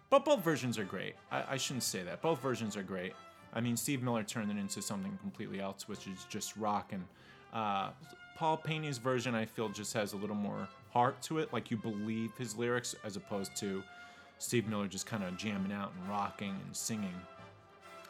But 0.08 0.24
both 0.24 0.44
versions 0.44 0.78
are 0.78 0.84
great. 0.84 1.14
I, 1.32 1.44
I 1.50 1.56
shouldn't 1.56 1.82
say 1.82 2.02
that. 2.04 2.22
Both 2.22 2.40
versions 2.40 2.76
are 2.76 2.82
great. 2.82 3.12
I 3.52 3.60
mean, 3.60 3.76
Steve 3.76 4.02
Miller 4.02 4.22
turned 4.22 4.50
it 4.50 4.56
into 4.56 4.80
something 4.80 5.18
completely 5.20 5.60
else, 5.60 5.88
which 5.88 6.06
is 6.06 6.26
just 6.28 6.56
rock. 6.56 6.92
And 6.92 7.04
uh, 7.52 7.90
Paul 8.36 8.58
Pena's 8.58 8.98
version, 8.98 9.34
I 9.34 9.46
feel, 9.46 9.68
just 9.68 9.94
has 9.94 10.12
a 10.12 10.16
little 10.16 10.36
more 10.36 10.68
heart 10.92 11.20
to 11.22 11.38
it. 11.38 11.52
Like 11.52 11.70
you 11.70 11.76
believe 11.76 12.30
his 12.38 12.56
lyrics, 12.56 12.94
as 13.04 13.16
opposed 13.16 13.56
to 13.56 13.82
Steve 14.38 14.68
Miller 14.68 14.86
just 14.86 15.06
kind 15.06 15.24
of 15.24 15.36
jamming 15.36 15.72
out 15.72 15.92
and 15.98 16.08
rocking 16.08 16.54
and 16.64 16.76
singing. 16.76 17.14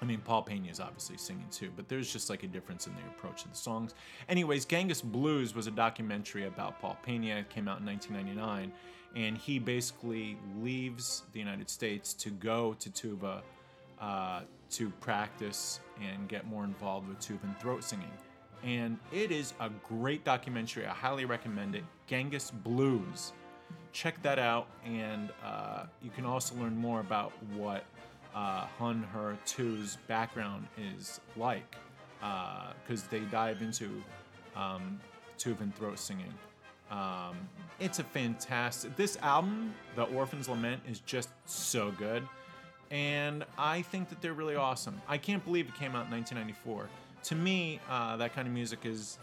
I 0.00 0.04
mean, 0.04 0.20
Paul 0.20 0.42
Pena 0.42 0.68
is 0.70 0.80
obviously 0.80 1.16
singing 1.16 1.46
too, 1.50 1.70
but 1.74 1.88
there's 1.88 2.12
just 2.12 2.28
like 2.28 2.42
a 2.42 2.46
difference 2.46 2.86
in 2.86 2.94
the 2.94 3.00
approach 3.08 3.42
to 3.42 3.48
the 3.48 3.56
songs. 3.56 3.94
Anyways, 4.28 4.64
Genghis 4.64 5.00
Blues 5.00 5.54
was 5.54 5.66
a 5.66 5.70
documentary 5.70 6.46
about 6.46 6.80
Paul 6.80 6.98
Pena. 7.02 7.36
It 7.36 7.50
came 7.50 7.68
out 7.68 7.80
in 7.80 7.86
1999, 7.86 8.72
and 9.14 9.38
he 9.38 9.58
basically 9.58 10.36
leaves 10.60 11.22
the 11.32 11.38
United 11.38 11.70
States 11.70 12.12
to 12.14 12.30
go 12.30 12.74
to 12.74 12.90
Tuva 12.90 13.40
uh, 14.00 14.42
to 14.70 14.90
practice 15.00 15.80
and 16.02 16.28
get 16.28 16.46
more 16.46 16.64
involved 16.64 17.08
with 17.08 17.18
Tuvan 17.20 17.58
throat 17.58 17.82
singing. 17.82 18.10
And 18.62 18.98
it 19.12 19.30
is 19.30 19.54
a 19.60 19.70
great 19.88 20.24
documentary. 20.24 20.86
I 20.86 20.92
highly 20.92 21.24
recommend 21.24 21.74
it. 21.74 21.84
Genghis 22.06 22.50
Blues. 22.50 23.32
Check 23.92 24.20
that 24.22 24.38
out, 24.38 24.68
and 24.84 25.30
uh, 25.42 25.84
you 26.02 26.10
can 26.10 26.26
also 26.26 26.54
learn 26.56 26.76
more 26.76 27.00
about 27.00 27.32
what 27.54 27.84
uh, 28.36 28.66
Hun 28.78 29.02
Her 29.12 29.36
2's 29.46 29.96
background 30.06 30.68
is 30.76 31.20
like, 31.36 31.74
because 32.20 33.04
they 33.04 33.20
dive 33.20 33.62
into 33.62 33.90
um, 34.54 35.00
Tuvan 35.38 35.74
throat 35.74 35.98
singing. 35.98 36.32
Um, 36.90 37.36
it's 37.80 37.98
a 37.98 38.04
fantastic. 38.04 38.94
This 38.94 39.18
album, 39.22 39.74
The 39.96 40.04
Orphan's 40.04 40.48
Lament, 40.48 40.82
is 40.88 41.00
just 41.00 41.30
so 41.46 41.90
good, 41.92 42.22
and 42.90 43.44
I 43.58 43.82
think 43.82 44.08
that 44.10 44.20
they're 44.20 44.34
really 44.34 44.54
awesome. 44.54 45.00
I 45.08 45.18
can't 45.18 45.44
believe 45.44 45.66
it 45.66 45.74
came 45.74 45.96
out 45.96 46.06
in 46.06 46.12
1994. 46.12 46.88
To 47.24 47.34
me, 47.34 47.80
uh, 47.90 48.16
that 48.18 48.34
kind 48.34 48.46
of 48.46 48.54
music 48.54 48.80
is 48.84 49.18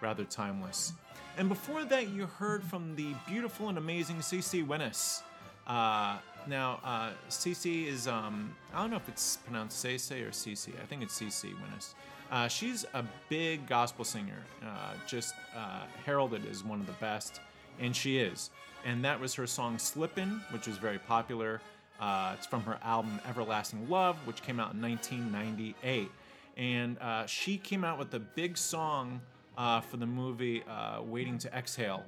rather 0.00 0.24
timeless. 0.24 0.94
And 1.38 1.48
before 1.48 1.84
that, 1.84 2.08
you 2.08 2.26
heard 2.26 2.64
from 2.64 2.96
the 2.96 3.14
beautiful 3.28 3.68
and 3.68 3.78
amazing 3.78 4.16
CC 4.16 4.66
Winnis. 4.66 5.22
Uh, 5.66 6.18
now, 6.46 6.80
uh, 6.84 7.12
CC 7.28 7.86
is, 7.86 8.06
um, 8.06 8.54
I 8.74 8.80
don't 8.80 8.90
know 8.90 8.96
if 8.96 9.08
it's 9.08 9.36
pronounced 9.38 9.84
Cece 9.84 10.26
or 10.26 10.30
CC. 10.30 10.80
I 10.80 10.86
think 10.86 11.02
it's 11.02 11.18
CC 11.18 11.54
Winnis. 11.54 11.94
Uh, 12.30 12.46
she's 12.46 12.86
a 12.94 13.04
big 13.28 13.66
gospel 13.66 14.04
singer, 14.04 14.38
uh, 14.64 14.94
just 15.06 15.34
uh, 15.56 15.82
heralded 16.04 16.46
as 16.48 16.62
one 16.62 16.80
of 16.80 16.86
the 16.86 16.92
best, 16.94 17.40
and 17.80 17.94
she 17.94 18.18
is. 18.18 18.50
And 18.84 19.04
that 19.04 19.18
was 19.18 19.34
her 19.34 19.46
song 19.46 19.78
Slippin', 19.78 20.40
which 20.52 20.66
was 20.66 20.76
very 20.76 20.98
popular. 20.98 21.60
Uh, 22.00 22.34
it's 22.36 22.46
from 22.46 22.62
her 22.62 22.78
album 22.82 23.20
Everlasting 23.28 23.88
Love, 23.90 24.16
which 24.26 24.42
came 24.42 24.60
out 24.60 24.74
in 24.74 24.80
1998. 24.80 26.08
And 26.56 26.98
uh, 26.98 27.26
she 27.26 27.58
came 27.58 27.84
out 27.84 27.98
with 27.98 28.14
a 28.14 28.20
big 28.20 28.56
song 28.56 29.20
uh, 29.58 29.80
for 29.80 29.96
the 29.96 30.06
movie 30.06 30.62
Waiting 31.02 31.36
to 31.38 31.54
Exhale 31.54 32.04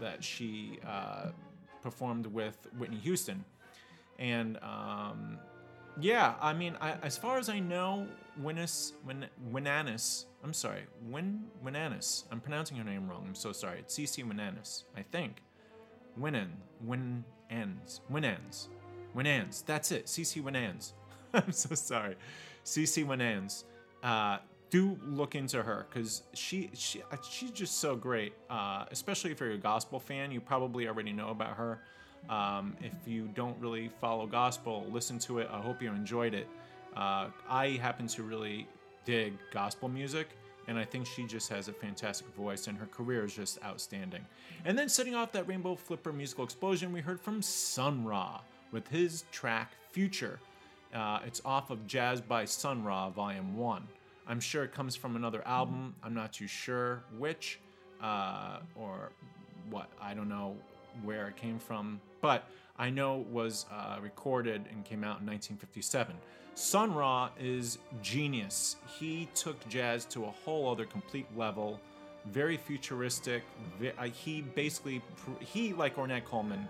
that 0.00 0.22
she 0.22 0.78
performed 1.80 2.26
with 2.26 2.66
Whitney 2.76 2.98
Houston. 2.98 3.44
And 4.18 4.58
um, 4.62 5.38
yeah, 6.00 6.34
I 6.40 6.52
mean, 6.52 6.76
I, 6.80 6.92
as 7.02 7.16
far 7.16 7.38
as 7.38 7.48
I 7.48 7.60
know, 7.60 8.06
Winnis, 8.42 8.92
Win, 9.06 9.26
Winanis, 9.52 10.24
I'm 10.42 10.52
sorry, 10.52 10.82
Win, 11.08 11.44
Winanis, 11.64 12.24
I'm 12.30 12.40
pronouncing 12.40 12.76
her 12.76 12.84
name 12.84 13.08
wrong, 13.08 13.24
I'm 13.26 13.34
so 13.34 13.52
sorry. 13.52 13.80
It's 13.80 13.96
CC 13.98 14.24
Winanis, 14.24 14.84
I 14.96 15.02
think. 15.02 15.42
Winan, 16.18 16.48
Winans, 16.84 18.00
Winans, 18.08 18.68
Winans, 19.14 19.62
that's 19.62 19.92
it, 19.92 20.06
CC 20.06 20.42
Winans. 20.42 20.94
I'm 21.34 21.52
so 21.52 21.74
sorry. 21.74 22.16
CC 22.64 23.04
Winans. 23.04 23.64
Uh, 24.02 24.38
do 24.70 24.98
look 25.06 25.36
into 25.36 25.62
her 25.62 25.86
because 25.88 26.24
she 26.32 26.68
she 26.74 27.00
she's 27.28 27.52
just 27.52 27.78
so 27.78 27.94
great. 27.94 28.32
Uh, 28.50 28.84
especially 28.90 29.30
if 29.30 29.38
you're 29.38 29.52
a 29.52 29.58
gospel 29.58 30.00
fan, 30.00 30.32
you 30.32 30.40
probably 30.40 30.88
already 30.88 31.12
know 31.12 31.28
about 31.28 31.56
her. 31.56 31.80
Um, 32.28 32.76
if 32.80 32.92
you 33.06 33.28
don't 33.34 33.58
really 33.60 33.90
follow 34.00 34.26
gospel, 34.26 34.86
listen 34.90 35.18
to 35.20 35.38
it. 35.38 35.48
I 35.52 35.60
hope 35.60 35.82
you 35.82 35.90
enjoyed 35.90 36.34
it. 36.34 36.48
Uh, 36.96 37.28
I 37.48 37.70
happen 37.82 38.06
to 38.08 38.22
really 38.22 38.66
dig 39.04 39.34
gospel 39.50 39.88
music, 39.88 40.28
and 40.68 40.78
I 40.78 40.84
think 40.84 41.06
she 41.06 41.24
just 41.26 41.48
has 41.50 41.68
a 41.68 41.72
fantastic 41.72 42.28
voice, 42.34 42.66
and 42.66 42.78
her 42.78 42.86
career 42.86 43.24
is 43.24 43.34
just 43.34 43.62
outstanding. 43.64 44.24
And 44.64 44.78
then 44.78 44.88
setting 44.88 45.14
off 45.14 45.32
that 45.32 45.46
Rainbow 45.46 45.74
Flipper 45.74 46.12
musical 46.12 46.44
explosion, 46.44 46.92
we 46.92 47.00
heard 47.00 47.20
from 47.20 47.42
Sun 47.42 48.04
Ra 48.04 48.40
with 48.72 48.88
his 48.88 49.24
track 49.30 49.72
Future. 49.90 50.40
Uh, 50.94 51.20
it's 51.26 51.42
off 51.44 51.70
of 51.70 51.86
Jazz 51.86 52.20
by 52.20 52.44
Sun 52.44 52.84
Ra, 52.84 53.10
Volume 53.10 53.56
1. 53.56 53.86
I'm 54.26 54.40
sure 54.40 54.64
it 54.64 54.72
comes 54.72 54.96
from 54.96 55.16
another 55.16 55.46
album. 55.46 55.94
I'm 56.02 56.14
not 56.14 56.32
too 56.32 56.46
sure 56.46 57.02
which 57.18 57.60
uh, 58.02 58.60
or 58.74 59.10
what. 59.70 59.90
I 60.00 60.14
don't 60.14 60.28
know 60.28 60.56
where 61.02 61.28
it 61.28 61.36
came 61.36 61.58
from, 61.58 62.00
but 62.20 62.44
I 62.78 62.90
know 62.90 63.24
was 63.30 63.66
uh, 63.72 63.98
recorded 64.02 64.64
and 64.72 64.84
came 64.84 65.04
out 65.04 65.20
in 65.20 65.26
1957. 65.26 66.16
Sun 66.54 66.94
Ra 66.94 67.30
is 67.38 67.78
genius. 68.02 68.76
He 68.98 69.28
took 69.34 69.68
jazz 69.68 70.04
to 70.06 70.24
a 70.24 70.30
whole 70.30 70.70
other 70.70 70.84
complete 70.84 71.26
level, 71.36 71.80
very 72.26 72.56
futuristic. 72.56 73.42
uh, 73.98 74.04
He 74.04 74.42
basically, 74.42 75.02
he 75.40 75.72
like 75.72 75.96
Ornette 75.96 76.24
Coleman, 76.24 76.68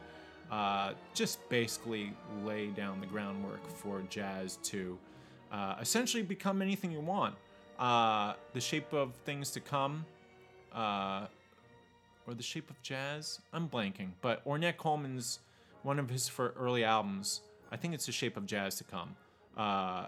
uh, 0.51 0.93
just 1.14 1.47
basically 1.49 2.12
lay 2.45 2.68
down 2.68 3.01
the 3.01 3.07
groundwork 3.07 3.66
for 3.68 4.03
jazz 4.09 4.57
to 4.64 4.99
uh, 5.53 5.77
essentially 5.81 6.22
become 6.22 6.61
anything 6.62 6.91
you 6.91 7.01
want. 7.01 7.35
Uh, 7.79 8.35
the 8.53 8.61
shape 8.61 8.93
of 8.93 9.14
things 9.25 9.51
to 9.51 9.61
come, 9.61 10.05
uh, 10.72 11.27
or 12.27 12.35
the 12.35 12.43
shape 12.43 12.70
of 12.70 12.81
jazz. 12.83 13.41
I'm 13.53 13.68
blanking, 13.68 14.11
but 14.20 14.45
Ornette 14.47 14.77
Coleman's 14.77 15.41
one 15.83 15.99
of 15.99 16.09
his 16.09 16.29
for 16.29 16.55
early 16.57 16.85
albums. 16.85 17.43
I 17.70 17.77
think 17.77 17.95
it's 17.95 18.07
the 18.07 18.12
shape 18.12 18.37
of 18.37 18.47
jazz 18.47 18.77
to 18.77 18.85
come. 18.85 19.16
Uh, 19.57 20.07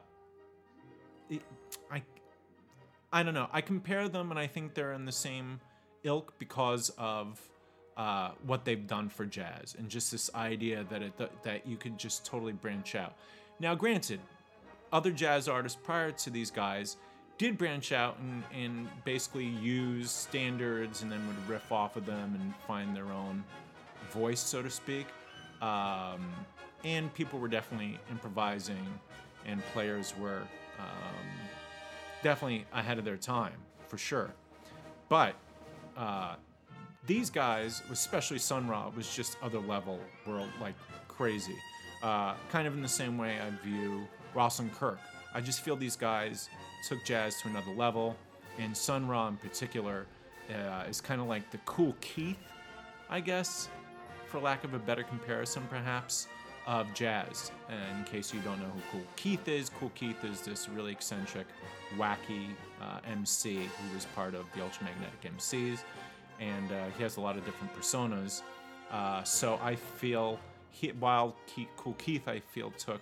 it- 1.31 1.43
I 1.91 2.03
I 3.13 3.23
don't 3.23 3.35
know. 3.35 3.49
I 3.53 3.61
compare 3.61 4.09
them, 4.09 4.31
and 4.31 4.39
I 4.39 4.47
think 4.47 4.75
they're 4.75 4.93
in 4.93 5.05
the 5.05 5.13
same 5.13 5.61
ilk 6.03 6.35
because 6.39 6.91
of 6.99 7.41
uh, 7.97 8.33
what 8.45 8.65
they've 8.65 8.87
done 8.87 9.09
for 9.09 9.25
jazz, 9.25 9.75
and 9.79 9.89
just 9.89 10.11
this 10.11 10.29
idea 10.35 10.85
that 10.91 11.03
it 11.03 11.13
that 11.43 11.67
you 11.67 11.77
could 11.77 11.99
just 11.99 12.25
totally 12.27 12.53
branch 12.53 12.95
out. 12.95 13.15
Now, 13.59 13.75
granted, 13.75 14.21
other 14.93 15.11
jazz 15.13 15.49
artists 15.49 15.79
prior 15.83 16.11
to 16.13 16.31
these 16.31 16.51
guys 16.51 16.97
did 17.39 17.59
branch 17.59 17.93
out 17.93 18.19
and, 18.19 18.43
and 18.55 18.89
basically 19.05 19.45
use 19.45 20.11
standards 20.11 21.03
and 21.03 21.13
then 21.13 21.27
would 21.27 21.49
riff 21.49 21.71
off 21.71 21.97
of 21.97 22.07
them 22.07 22.39
and 22.41 22.55
find 22.67 22.97
their 22.97 23.13
own 23.13 23.45
voice, 24.11 24.41
so 24.41 24.63
to 24.63 24.71
speak. 24.71 25.07
Um, 25.61 26.33
and 26.85 27.13
people 27.15 27.39
were 27.39 27.49
definitely 27.49 27.99
improvising, 28.11 28.87
and 29.45 29.63
players 29.73 30.15
were 30.19 30.43
um, 30.79 31.27
definitely 32.23 32.65
ahead 32.73 32.99
of 32.99 33.05
their 33.05 33.17
time, 33.17 33.57
for 33.89 33.99
sure. 33.99 34.31
But 35.09 35.35
uh, 35.97 36.37
these 37.07 37.31
guys, 37.31 37.83
especially 37.91 38.39
Sun 38.39 38.69
Ra, 38.69 38.91
was 38.95 39.15
just 39.15 39.37
other 39.43 39.59
level 39.59 39.99
world, 40.27 40.49
like 40.61 40.75
crazy. 41.09 41.57
Uh, 42.03 42.35
kind 42.51 42.69
of 42.69 42.75
in 42.75 42.83
the 42.83 42.89
same 42.89 43.17
way 43.19 43.39
I 43.41 43.51
view 43.67 44.07
Rahsaan 44.35 44.73
Kirk. 44.75 44.99
I 45.35 45.41
just 45.41 45.63
feel 45.63 45.77
these 45.77 45.97
guys 45.97 46.49
took 46.87 47.05
jazz 47.05 47.41
to 47.43 47.49
another 47.49 47.73
level, 47.73 48.17
and 48.59 48.77
Sun 48.77 49.09
Ra 49.09 49.27
in 49.29 49.37
particular 49.37 50.07
uh, 50.51 50.85
is 50.89 51.01
kind 51.01 51.21
of 51.21 51.27
like 51.27 51.51
the 51.51 51.59
Kool 51.59 51.97
Keith, 52.01 52.39
I 53.11 53.21
guess, 53.21 53.69
for 54.29 54.39
lack 54.39 54.63
of 54.63 54.75
a 54.75 54.79
better 54.79 55.03
comparison, 55.03 55.65
perhaps, 55.69 56.29
of 56.67 56.93
jazz. 56.95 57.51
And 57.69 57.99
in 57.99 58.05
case 58.05 58.33
you 58.33 58.41
don't 58.41 58.61
know 58.61 58.67
who 58.69 58.81
Kool 58.93 59.07
Keith 59.17 59.49
is, 59.49 59.69
Kool 59.69 59.91
Keith 59.95 60.25
is 60.25 60.43
this 60.43 60.69
really 60.69 60.93
eccentric, 60.93 61.47
wacky 61.97 62.51
uh, 62.81 63.01
MC 63.11 63.57
who 63.57 63.95
was 63.95 64.05
part 64.15 64.35
of 64.35 64.47
the 64.55 64.61
Ultramagnetic 64.61 65.37
MCs, 65.37 65.81
and 66.39 66.71
uh, 66.71 66.87
he 66.97 67.03
has 67.03 67.17
a 67.17 67.21
lot 67.21 67.37
of 67.37 67.45
different 67.45 67.75
personas. 67.75 68.43
Uh, 68.93 69.25
so 69.25 69.59
I 69.61 69.75
feel, 69.75 70.39
he, 70.71 70.89
while 70.93 71.35
Ke- 71.49 71.69
Kool 71.77 71.95
Keith, 71.95 72.29
I 72.29 72.39
feel 72.39 72.71
took 72.73 73.01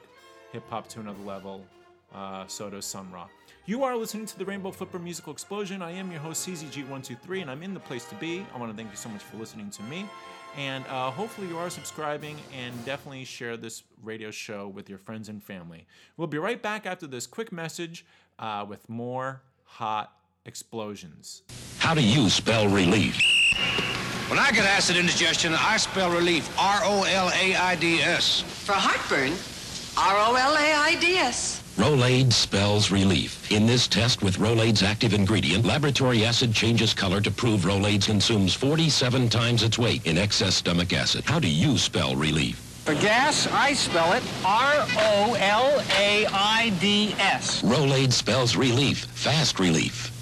hip 0.53 0.65
hop 0.71 0.89
to 0.89 1.01
another 1.01 1.23
level, 1.25 1.67
uh, 2.15 2.47
so 2.47 2.71
does 2.71 2.85
Sun 2.85 3.11
Ra. 3.11 3.27
You 3.67 3.83
are 3.83 3.97
listening 3.97 4.27
to 4.27 4.39
the 4.39 4.45
Rainbow 4.45 4.71
Flipper 4.71 4.99
Musical 4.99 5.33
Explosion. 5.33 5.81
I 5.81 5.93
am 5.93 6.11
your 6.11 6.21
host, 6.21 6.47
CZG123, 6.47 7.41
and 7.41 7.51
I'm 7.51 7.63
in 7.63 7.73
the 7.73 7.81
place 7.81 8.05
to 8.07 8.15
be. 8.17 8.47
I 8.55 8.59
want 8.59 8.71
to 8.71 8.77
thank 8.77 8.91
you 8.91 8.97
so 8.97 9.09
much 9.09 9.23
for 9.23 9.39
listening 9.39 9.71
to 9.71 9.83
me. 9.85 10.07
And 10.57 10.85
uh, 10.87 11.11
hopefully, 11.11 11.49
you 11.49 11.57
are 11.57 11.71
subscribing 11.71 12.37
and 12.57 12.73
definitely 12.85 13.25
share 13.25 13.57
this 13.57 13.83
radio 14.03 14.31
show 14.31 14.69
with 14.69 14.89
your 14.89 14.99
friends 14.99 15.31
and 15.31 15.43
family. 15.43 15.87
We'll 16.17 16.29
be 16.29 16.39
right 16.39 16.61
back 16.61 16.85
after 16.85 17.07
this 17.07 17.27
quick 17.27 17.53
message 17.53 18.05
uh, 18.39 18.67
with 18.69 18.87
more 18.89 19.43
hot 19.65 20.13
explosions. 20.45 21.43
How 21.79 21.95
do 21.95 22.03
you 22.03 22.29
spell 22.29 22.69
relief? 22.69 23.19
When 24.29 24.39
I 24.39 24.53
get 24.53 24.67
acid 24.67 24.97
indigestion, 24.97 25.55
I 25.55 25.79
spell 25.79 26.11
relief 26.11 26.55
R 26.59 26.81
O 26.85 27.05
L 27.05 27.31
A 27.31 27.55
I 27.57 27.77
D 27.77 28.01
S. 28.01 28.43
For 28.43 28.73
heartburn, 28.73 29.33
R 29.97 30.29
O 30.29 30.35
L 30.35 30.57
A 30.57 30.75
I 30.75 31.01
D 31.01 31.17
S. 31.17 31.64
Rolaids 31.77 32.35
spells 32.35 32.93
relief. 32.93 33.51
In 33.51 33.67
this 33.67 33.89
test 33.89 34.23
with 34.23 34.39
Rolaids 34.39 34.85
active 34.85 35.13
ingredient, 35.13 35.65
laboratory 35.65 36.25
acid 36.25 36.55
changes 36.55 36.95
color 36.95 37.21
to 37.21 37.33
prove 37.33 37.63
Rolaids 37.63 38.07
consumes 38.07 38.55
47 38.55 39.29
times 39.29 39.65
its 39.65 39.77
weight 39.77 40.07
in 40.07 40.17
excess 40.17 40.55
stomach 40.55 40.93
acid. 40.93 41.25
How 41.25 41.41
do 41.41 41.49
you 41.49 41.77
spell 41.77 42.15
relief? 42.15 42.59
For 42.85 42.95
gas, 42.95 43.49
I 43.49 43.73
spell 43.73 44.13
it 44.13 44.23
R 44.45 44.87
O 44.99 45.37
L 45.41 45.83
A 45.99 46.27
I 46.27 46.73
D 46.81 47.17
S. 47.19 47.63
Rolaids 47.63 48.13
spells 48.13 48.55
relief. 48.55 49.07
Fast 49.07 49.59
relief. 49.59 50.14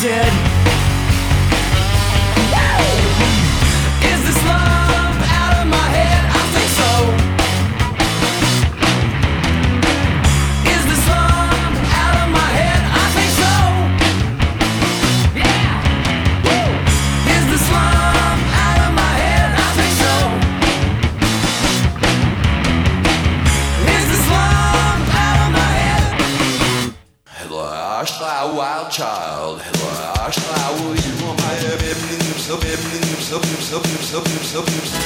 did. 0.00 0.49
Все, 34.66 34.99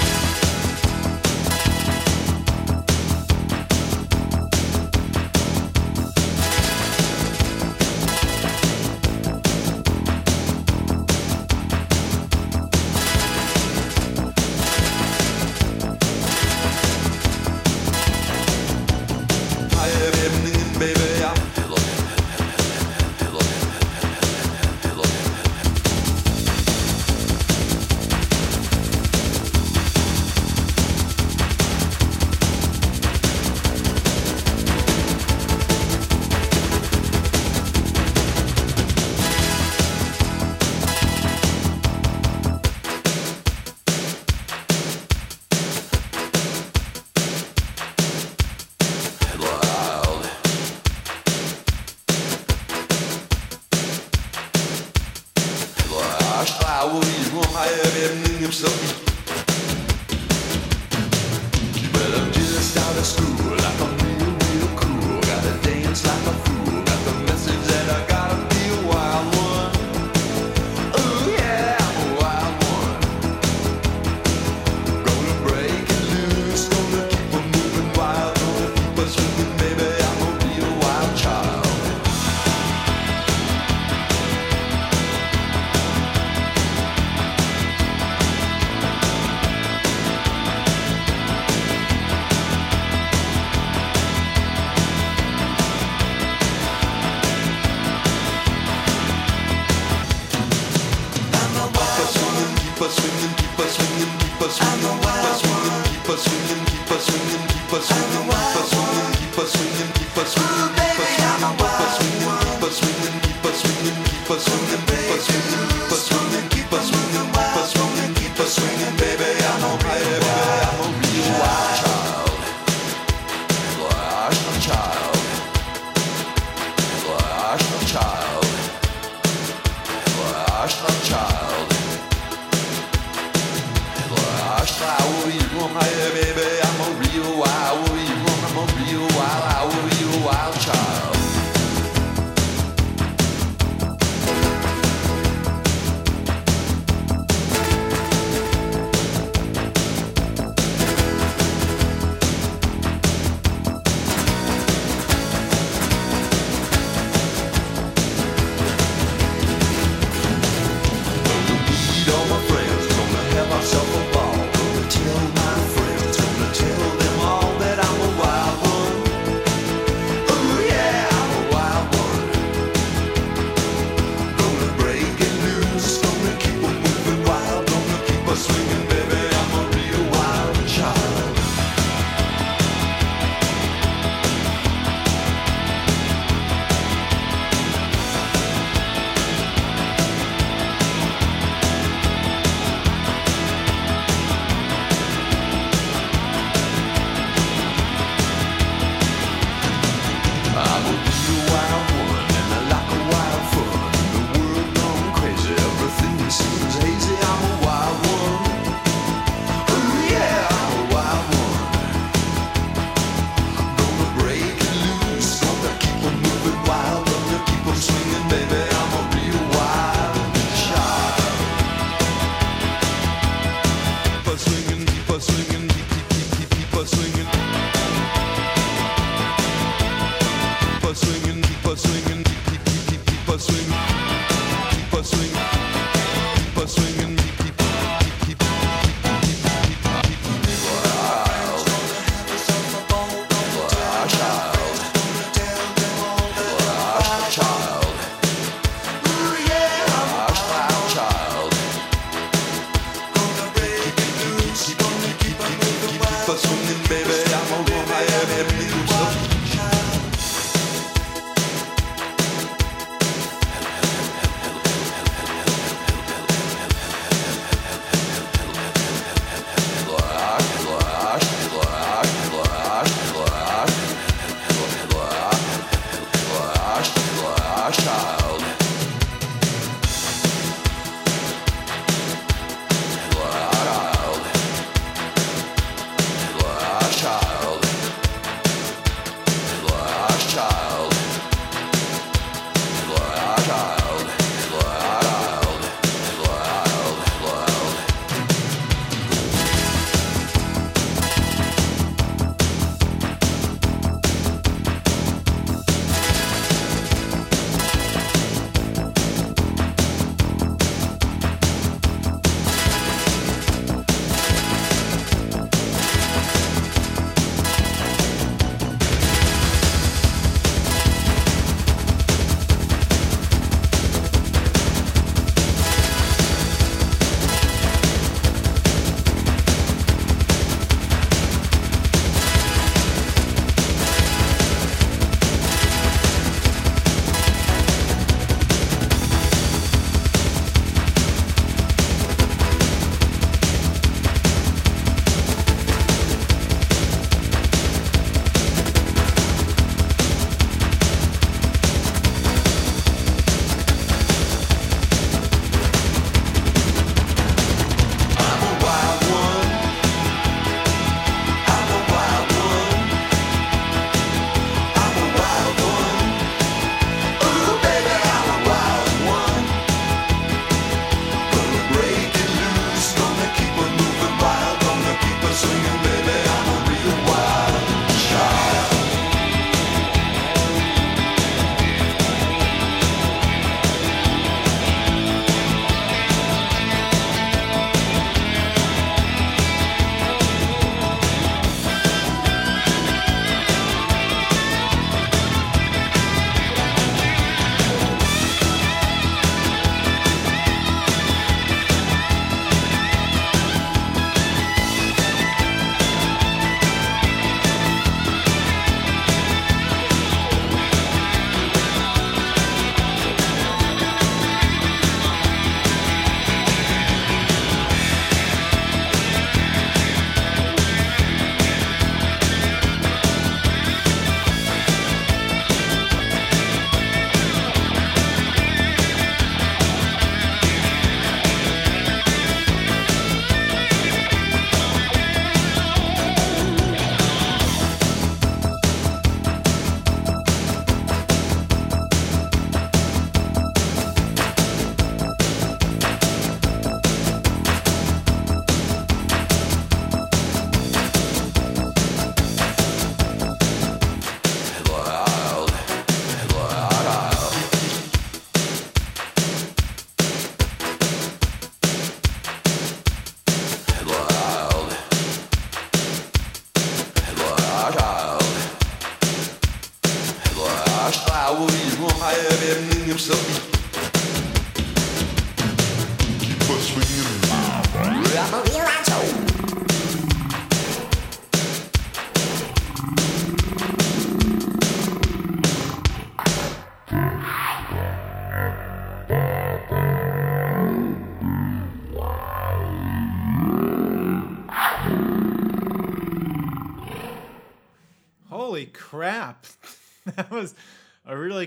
puts 114.35 114.49
me 114.49 114.87
to. 114.87 114.94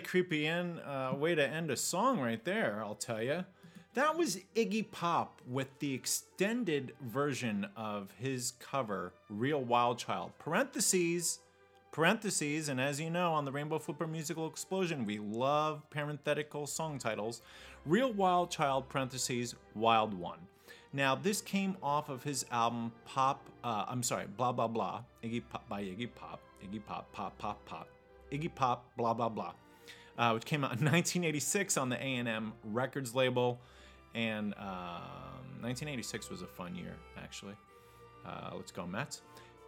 Creepy 0.07 0.47
end, 0.47 0.79
uh, 0.85 1.13
way 1.15 1.35
to 1.35 1.45
end 1.45 1.69
a 1.69 1.75
song 1.75 2.19
right 2.19 2.43
there, 2.45 2.81
I'll 2.83 2.95
tell 2.95 3.21
you. 3.21 3.43
That 3.93 4.17
was 4.17 4.39
Iggy 4.55 4.89
Pop 4.91 5.41
with 5.47 5.67
the 5.79 5.93
extended 5.93 6.93
version 7.01 7.67
of 7.75 8.11
his 8.17 8.53
cover, 8.59 9.13
Real 9.29 9.61
Wild 9.61 9.97
Child. 9.97 10.31
Parentheses, 10.39 11.39
parentheses, 11.91 12.69
and 12.69 12.79
as 12.79 13.01
you 13.01 13.09
know, 13.09 13.33
on 13.33 13.43
the 13.43 13.51
Rainbow 13.51 13.79
Flipper 13.79 14.07
Musical 14.07 14.47
Explosion, 14.47 15.05
we 15.05 15.19
love 15.19 15.81
parenthetical 15.89 16.67
song 16.67 16.99
titles. 16.99 17.41
Real 17.85 18.13
Wild 18.13 18.49
Child, 18.49 18.87
parentheses, 18.87 19.55
Wild 19.75 20.13
One. 20.13 20.39
Now, 20.93 21.15
this 21.15 21.41
came 21.41 21.75
off 21.83 22.07
of 22.07 22.23
his 22.23 22.45
album 22.51 22.91
Pop, 23.05 23.41
uh, 23.63 23.85
I'm 23.87 24.03
sorry, 24.03 24.27
Blah 24.37 24.51
Blah 24.53 24.67
Blah, 24.67 25.01
Iggy 25.23 25.43
Pop 25.49 25.67
by 25.67 25.81
Iggy 25.81 26.09
Pop, 26.15 26.39
Iggy 26.63 26.85
Pop, 26.85 27.11
Pop, 27.11 27.37
Pop, 27.39 27.65
Pop, 27.65 27.89
Iggy 28.31 28.53
Pop, 28.53 28.85
Blah 28.95 29.13
Blah 29.13 29.29
Blah, 29.29 29.53
uh, 30.17 30.31
which 30.31 30.45
came 30.45 30.63
out 30.63 30.71
in 30.71 30.85
1986 30.85 31.77
on 31.77 31.89
the 31.89 31.97
A&M 31.97 32.53
Records 32.63 33.15
label. 33.15 33.59
And 34.15 34.53
um, 34.57 35.61
1986 35.61 36.29
was 36.29 36.41
a 36.41 36.47
fun 36.47 36.75
year, 36.75 36.95
actually. 37.17 37.55
Uh, 38.25 38.51
let's 38.55 38.71
go, 38.71 38.87
Mets. 38.87 39.21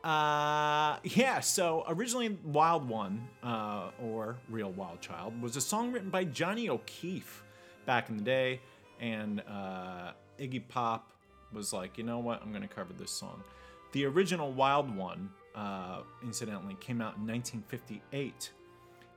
Uh, 0.04 0.98
yeah, 1.04 1.40
so 1.42 1.84
originally 1.90 2.38
Wild 2.46 2.88
One, 2.88 3.28
uh, 3.44 3.92
or 4.02 4.38
Real 4.50 4.72
Wild 4.72 5.02
Child, 5.02 5.42
was 5.42 5.56
a 5.56 5.62
song 5.62 5.92
written 5.92 6.10
by 6.10 6.24
Johnny 6.24 6.70
O'Keefe 6.70 7.44
back 7.86 8.10
in 8.10 8.18
the 8.18 8.24
day. 8.24 8.62
And 9.00 9.42
uh, 9.48 10.12
Iggy 10.40 10.68
Pop 10.68 11.12
was 11.52 11.74
like, 11.74 11.98
you 11.98 12.04
know 12.04 12.20
what, 12.20 12.42
I'm 12.42 12.52
going 12.52 12.68
to 12.68 12.74
cover 12.74 12.94
this 12.94 13.12
song. 13.12 13.44
The 13.92 14.06
original 14.06 14.52
Wild 14.52 14.96
One, 14.96 15.30
uh, 15.56 16.02
incidentally, 16.24 16.76
came 16.80 17.02
out 17.02 17.18
in 17.18 17.28
1958. 17.28 18.52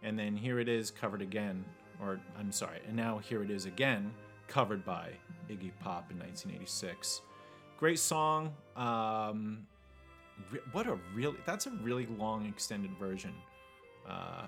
And 0.02 0.18
then 0.18 0.36
here 0.36 0.58
it 0.58 0.68
is 0.68 0.90
covered 0.90 1.22
again, 1.22 1.64
or 2.00 2.20
I'm 2.38 2.52
sorry, 2.52 2.80
and 2.86 2.96
now 2.96 3.18
here 3.18 3.42
it 3.42 3.50
is 3.50 3.66
again, 3.66 4.12
covered 4.48 4.84
by 4.84 5.10
Iggy 5.48 5.70
Pop 5.80 6.10
in 6.10 6.18
1986. 6.18 7.22
Great 7.78 7.98
song. 7.98 8.52
Um, 8.76 9.66
what 10.72 10.86
a 10.86 10.98
really, 11.14 11.36
that's 11.46 11.66
a 11.66 11.70
really 11.82 12.06
long 12.18 12.46
extended 12.46 12.90
version. 12.98 13.32
Uh, 14.08 14.46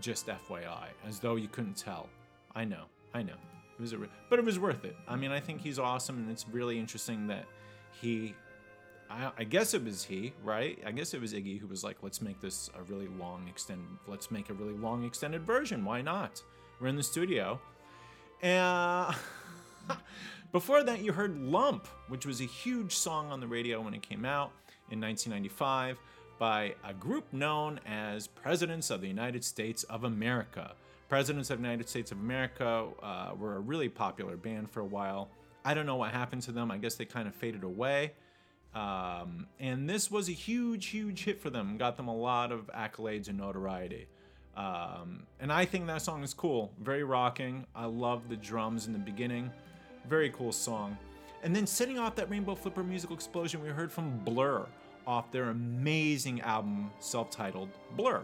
just 0.00 0.26
FYI, 0.26 0.88
as 1.06 1.20
though 1.20 1.36
you 1.36 1.48
couldn't 1.48 1.76
tell. 1.76 2.08
I 2.54 2.64
know, 2.64 2.84
I 3.12 3.22
know. 3.22 3.34
It 3.78 3.80
was 3.80 3.92
a, 3.92 3.98
re- 3.98 4.08
but 4.30 4.38
it 4.38 4.44
was 4.44 4.58
worth 4.58 4.84
it. 4.84 4.96
I 5.08 5.16
mean, 5.16 5.30
I 5.30 5.40
think 5.40 5.60
he's 5.60 5.78
awesome, 5.78 6.18
and 6.18 6.30
it's 6.30 6.46
really 6.48 6.78
interesting 6.78 7.26
that 7.28 7.46
he. 8.00 8.34
I, 9.10 9.30
I 9.38 9.44
guess 9.44 9.74
it 9.74 9.84
was 9.84 10.04
he, 10.04 10.32
right? 10.42 10.78
I 10.86 10.92
guess 10.92 11.14
it 11.14 11.20
was 11.20 11.32
Iggy 11.32 11.58
who 11.58 11.66
was 11.66 11.84
like, 11.84 11.98
"Let's 12.02 12.20
make 12.20 12.40
this 12.40 12.70
a 12.78 12.82
really 12.82 13.08
long 13.18 13.46
extended. 13.48 13.86
Let's 14.06 14.30
make 14.30 14.50
a 14.50 14.54
really 14.54 14.74
long 14.74 15.04
extended 15.04 15.44
version. 15.46 15.84
Why 15.84 16.02
not? 16.02 16.42
We're 16.80 16.88
in 16.88 16.96
the 16.96 17.02
studio." 17.02 17.60
And 18.42 19.14
before 20.52 20.82
that, 20.82 21.00
you 21.00 21.12
heard 21.12 21.38
"Lump," 21.38 21.86
which 22.08 22.26
was 22.26 22.40
a 22.40 22.46
huge 22.46 22.94
song 22.94 23.30
on 23.30 23.40
the 23.40 23.46
radio 23.46 23.80
when 23.80 23.94
it 23.94 24.02
came 24.02 24.24
out 24.24 24.52
in 24.90 25.00
1995 25.00 25.98
by 26.38 26.74
a 26.84 26.92
group 26.92 27.32
known 27.32 27.80
as 27.86 28.26
Presidents 28.26 28.90
of 28.90 29.00
the 29.00 29.08
United 29.08 29.44
States 29.44 29.84
of 29.84 30.04
America. 30.04 30.74
Presidents 31.08 31.50
of 31.50 31.58
the 31.58 31.62
United 31.62 31.88
States 31.88 32.10
of 32.10 32.18
America 32.18 32.88
uh, 33.02 33.30
were 33.38 33.56
a 33.56 33.60
really 33.60 33.88
popular 33.88 34.36
band 34.36 34.70
for 34.70 34.80
a 34.80 34.86
while. 34.86 35.30
I 35.64 35.74
don't 35.74 35.86
know 35.86 35.96
what 35.96 36.10
happened 36.10 36.42
to 36.42 36.52
them. 36.52 36.70
I 36.70 36.78
guess 36.78 36.96
they 36.96 37.04
kind 37.04 37.28
of 37.28 37.34
faded 37.34 37.62
away. 37.62 38.12
Um, 38.74 39.46
and 39.60 39.88
this 39.88 40.10
was 40.10 40.28
a 40.28 40.32
huge, 40.32 40.86
huge 40.86 41.24
hit 41.24 41.40
for 41.40 41.50
them. 41.50 41.76
Got 41.78 41.96
them 41.96 42.08
a 42.08 42.14
lot 42.14 42.50
of 42.50 42.70
accolades 42.74 43.28
and 43.28 43.38
notoriety. 43.38 44.08
Um, 44.56 45.26
and 45.40 45.52
I 45.52 45.64
think 45.64 45.86
that 45.86 46.02
song 46.02 46.22
is 46.22 46.34
cool. 46.34 46.72
Very 46.80 47.04
rocking. 47.04 47.66
I 47.74 47.86
love 47.86 48.28
the 48.28 48.36
drums 48.36 48.86
in 48.86 48.92
the 48.92 48.98
beginning. 48.98 49.50
Very 50.08 50.30
cool 50.30 50.52
song. 50.52 50.96
And 51.42 51.54
then 51.54 51.66
setting 51.66 51.98
off 51.98 52.14
that 52.16 52.30
Rainbow 52.30 52.54
Flipper 52.54 52.82
musical 52.82 53.14
explosion, 53.14 53.62
we 53.62 53.68
heard 53.68 53.92
from 53.92 54.18
Blur 54.20 54.66
off 55.06 55.30
their 55.30 55.50
amazing 55.50 56.40
album 56.40 56.90
self 57.00 57.30
titled 57.30 57.68
Blur. 57.96 58.22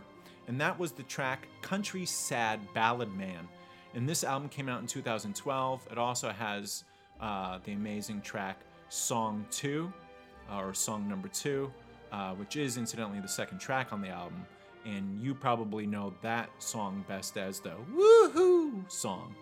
And 0.49 0.61
that 0.61 0.79
was 0.79 0.93
the 0.93 1.03
track 1.05 1.47
Country 1.63 2.07
Sad 2.07 2.61
Ballad 2.75 3.15
Man. 3.15 3.47
And 3.95 4.09
this 4.09 4.25
album 4.25 4.49
came 4.49 4.69
out 4.69 4.81
in 4.81 4.87
2012. 4.87 5.89
It 5.91 5.99
also 5.99 6.31
has 6.31 6.85
uh, 7.21 7.59
the 7.65 7.73
amazing 7.73 8.23
track 8.23 8.61
Song 8.89 9.45
2, 9.51 9.93
uh, 9.93 10.10
or 10.53 10.75
Song 10.75 11.09
Number 11.09 11.29
2, 11.29 11.73
uh, 12.13 12.35
which 12.35 12.57
is 12.57 12.77
incidentally 12.77 13.21
the 13.21 13.29
second 13.29 13.59
track 13.59 13.93
on 13.93 14.01
the 14.01 14.09
album. 14.09 14.45
And 14.85 15.21
you 15.21 15.35
probably 15.35 15.87
know 15.87 16.15
that 16.23 16.51
song 16.59 17.05
best 17.07 17.37
as 17.37 17.61
the 17.61 17.75
Woohoo 17.95 18.91
song. 18.91 19.35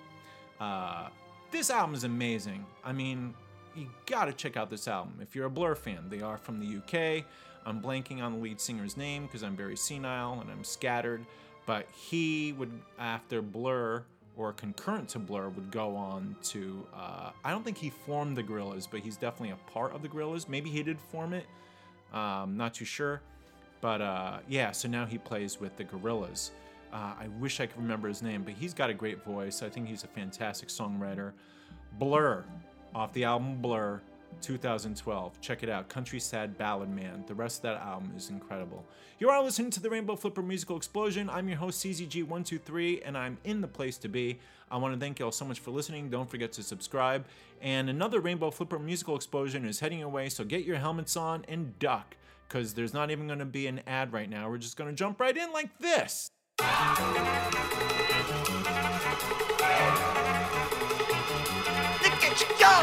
Uh, 0.61 1.09
this 1.51 1.71
album 1.71 1.95
is 1.95 2.05
amazing. 2.05 2.67
I 2.85 2.93
mean, 2.93 3.35
you 3.77 3.89
gotta 4.07 4.33
check 4.33 4.57
out 4.57 4.71
this 4.71 4.89
album. 4.89 5.15
If 5.23 5.37
you're 5.37 5.47
a 5.47 5.51
Blur 5.51 5.75
fan, 5.75 6.07
they 6.09 6.21
are 6.21 6.39
from 6.39 6.59
the 6.59 6.79
UK. 6.79 7.25
I'm 7.65 7.81
blanking 7.81 8.21
on 8.23 8.33
the 8.33 8.39
lead 8.39 8.61
singer's 8.61 8.97
name 8.97 9.27
because 9.27 9.43
I'm 9.43 9.57
very 9.57 9.77
senile 9.77 10.41
and 10.41 10.51
I'm 10.51 10.65
scattered. 10.65 11.25
But 11.67 11.87
he 11.93 12.53
would, 12.55 12.73
after 12.99 13.43
Blur 13.43 14.05
or 14.39 14.53
concurrent 14.53 15.09
to 15.11 15.19
Blur, 15.19 15.49
would 15.51 15.71
go 15.71 15.95
on 15.97 16.37
to. 16.45 16.87
Uh, 16.95 17.31
I 17.45 17.51
don't 17.51 17.65
think 17.65 17.77
he 17.77 17.91
formed 17.91 18.37
the 18.37 18.43
Gorillaz, 18.43 18.89
but 18.91 19.01
he's 19.01 19.17
definitely 19.17 19.51
a 19.51 19.71
part 19.71 19.93
of 19.93 20.01
the 20.01 20.09
Gorillaz. 20.09 20.49
Maybe 20.49 20.71
he 20.71 20.83
did 20.83 20.99
form 20.99 21.35
it. 21.35 21.45
Um, 22.15 22.57
not 22.57 22.73
too 22.73 22.85
sure. 22.85 23.21
But 23.81 24.01
uh, 24.01 24.39
yeah, 24.49 24.71
so 24.73 24.89
now 24.89 25.05
he 25.05 25.19
plays 25.19 25.61
with 25.61 25.77
the 25.77 25.85
Gorillaz. 25.85 26.51
Uh, 26.93 27.15
I 27.21 27.29
wish 27.39 27.61
I 27.61 27.67
could 27.67 27.77
remember 27.77 28.09
his 28.09 28.23
name, 28.23 28.43
but 28.45 28.55
he's 28.55 28.73
got 28.73 28.89
a 28.89 28.95
great 28.95 29.25
voice. 29.25 29.63
I 29.63 29.69
think 29.69 29.89
he's 29.89 30.05
a 30.05 30.09
fantastic 30.09 30.69
songwriter. 30.69 31.33
Blur, 31.99 32.45
off 32.95 33.13
the 33.13 33.25
album 33.25 33.61
Blur, 33.61 34.01
2012. 34.41 35.41
Check 35.41 35.63
it 35.63 35.69
out. 35.69 35.89
Country 35.89 36.21
Sad 36.21 36.57
Ballad 36.59 36.89
Man. 36.89 37.25
The 37.27 37.35
rest 37.35 37.59
of 37.59 37.63
that 37.63 37.83
album 37.83 38.13
is 38.17 38.31
incredible. 38.31 38.85
You 39.19 39.31
are 39.31 39.43
listening 39.43 39.71
to 39.73 39.81
the 39.81 39.91
Rainbow 39.91 40.17
Flipper 40.17 40.43
Musical 40.43 40.77
Explosion. 40.77 41.29
I'm 41.29 41.49
your 41.49 41.59
host, 41.59 41.85
CZG123, 41.85 43.03
and 43.05 43.19
I'm 43.19 43.39
in 43.45 43.61
the 43.61 43.69
place 43.69 43.99
to 43.99 44.09
be. 44.09 44.39
I 44.71 44.77
want 44.77 44.95
to 44.95 45.01
thank 45.01 45.19
you 45.19 45.25
all 45.25 45.33
so 45.33 45.45
much 45.45 45.61
for 45.61 45.71
listening. 45.71 46.11
Don't 46.11 46.31
forget 46.31 46.53
to 46.53 46.63
subscribe. 46.63 47.25
And 47.61 47.91
another 47.91 48.21
Rainbow 48.21 48.51
Flipper 48.51 48.79
Musical 48.79 49.17
Explosion 49.17 49.65
is 49.65 49.81
heading 49.81 49.99
your 49.99 50.09
way, 50.09 50.29
so 50.29 50.45
get 50.45 50.65
your 50.65 50.77
helmets 50.77 51.17
on 51.17 51.45
and 51.49 51.79
duck, 51.79 52.17
because 52.49 52.75
there's 52.75 52.95
not 52.95 53.11
even 53.11 53.27
going 53.27 53.41
to 53.41 53.45
be 53.45 53.67
an 53.67 53.81
ad 53.87 54.13
right 54.13 54.31
now. 54.31 54.49
We're 54.49 54.59
just 54.59 54.77
going 54.77 54.91
to 54.91 54.97
jump 54.97 55.21
right 55.21 55.37
in 55.37 55.53
like 55.53 55.77
this. 55.79 56.31
At 62.39 62.45
you 62.49 62.55
go. 62.61 62.75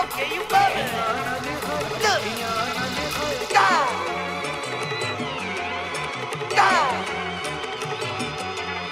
Okay, 0.00 0.28
you. 0.34 0.40
Go. 0.48 0.56
Go. 6.56 6.72